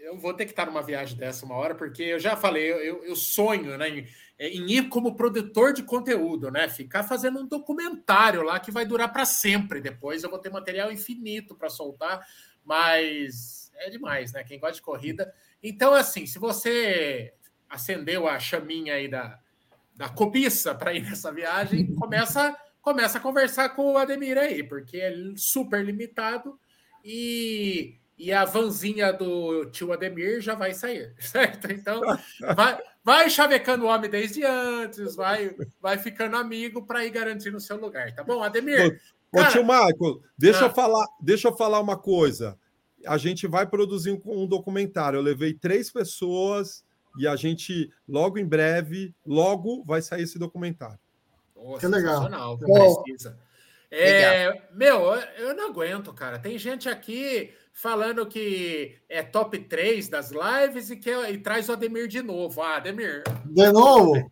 [0.00, 3.04] eu vou ter que estar numa viagem dessa uma hora, porque eu já falei, eu,
[3.04, 4.06] eu sonho né, em,
[4.38, 6.68] em, ir como produtor de conteúdo, né?
[6.68, 9.80] Ficar fazendo um documentário lá que vai durar para sempre.
[9.80, 12.26] Depois eu vou ter material infinito para soltar,
[12.64, 14.42] mas é demais, né?
[14.42, 15.32] Quem gosta de corrida.
[15.62, 17.32] Então, assim, se você
[17.70, 19.40] acendeu a chaminha aí da,
[19.94, 24.98] da cobiça para ir nessa viagem, começa, começa a conversar com o Ademir aí, porque
[24.98, 26.58] é super limitado
[27.04, 31.70] e e a vanzinha do tio Ademir já vai sair, certo?
[31.70, 32.00] Então,
[32.54, 37.60] vai, vai chavecando o homem desde antes, vai, vai ficando amigo para ir garantindo o
[37.60, 39.00] seu lugar, tá bom, Ademir?
[39.32, 39.50] Ô, cara...
[39.50, 40.68] tio Marco, deixa, ah.
[40.68, 42.56] eu falar, deixa eu falar uma coisa.
[43.04, 45.18] A gente vai produzir um, um documentário.
[45.18, 46.83] Eu levei três pessoas
[47.18, 50.98] e a gente, logo em breve, logo vai sair esse documentário.
[51.56, 52.28] Nossa, que legal.
[53.90, 56.38] É, meu, eu não aguento, cara.
[56.38, 61.72] Tem gente aqui falando que é top 3 das lives e que e traz o
[61.72, 62.60] Ademir de novo.
[62.60, 63.22] Ah, Ademir.
[63.44, 64.30] De novo?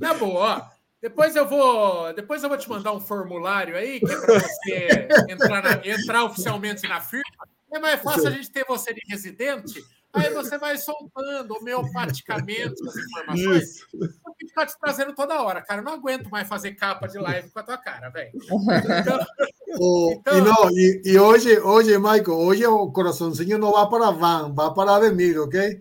[0.00, 0.82] Na boa, ó.
[1.00, 5.08] Depois eu vou, depois eu vou te mandar um formulário aí que é para você
[5.28, 7.24] entrar, na, entrar oficialmente na firma.
[7.72, 9.82] É mais fácil a gente ter você de residente
[10.14, 13.62] Aí você vai soltando homeopaticamente as informações.
[13.62, 13.86] Isso.
[14.52, 15.80] Ficar te trazendo toda hora, cara.
[15.80, 18.32] Eu não aguento mais fazer capa de live com a tua cara, velho.
[19.72, 20.36] Então, oh, então...
[20.36, 24.70] E, não, e, e, hoje, hoje, Michael, hoje o coraçãozinho não vai para Van, vai
[24.74, 25.80] para Ademir, ok?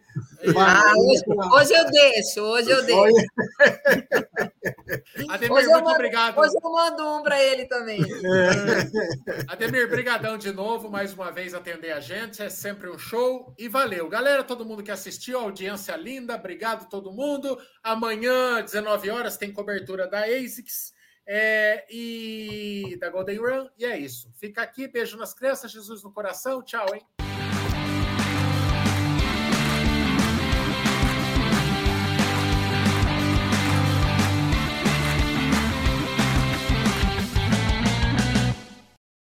[0.58, 1.22] Ah, hoje,
[1.54, 3.28] hoje, eu deixo, hoje eu deixo.
[5.30, 6.40] Ademir, hoje muito mando, obrigado.
[6.40, 8.02] Hoje eu mando um para ele também.
[8.02, 9.46] É.
[9.48, 13.68] Ademir, brigadão de novo, mais uma vez atender a gente, é sempre um show e
[13.68, 14.08] valeu.
[14.10, 17.60] Galera, todo mundo que assistiu, audiência linda, obrigado todo mundo.
[18.62, 20.94] Amanhã, 19 horas, tem cobertura da ASICS
[21.26, 24.32] é, e da Golden Run, e é isso.
[24.36, 27.21] Fica aqui, beijo nas crianças, Jesus no coração, tchau, hein?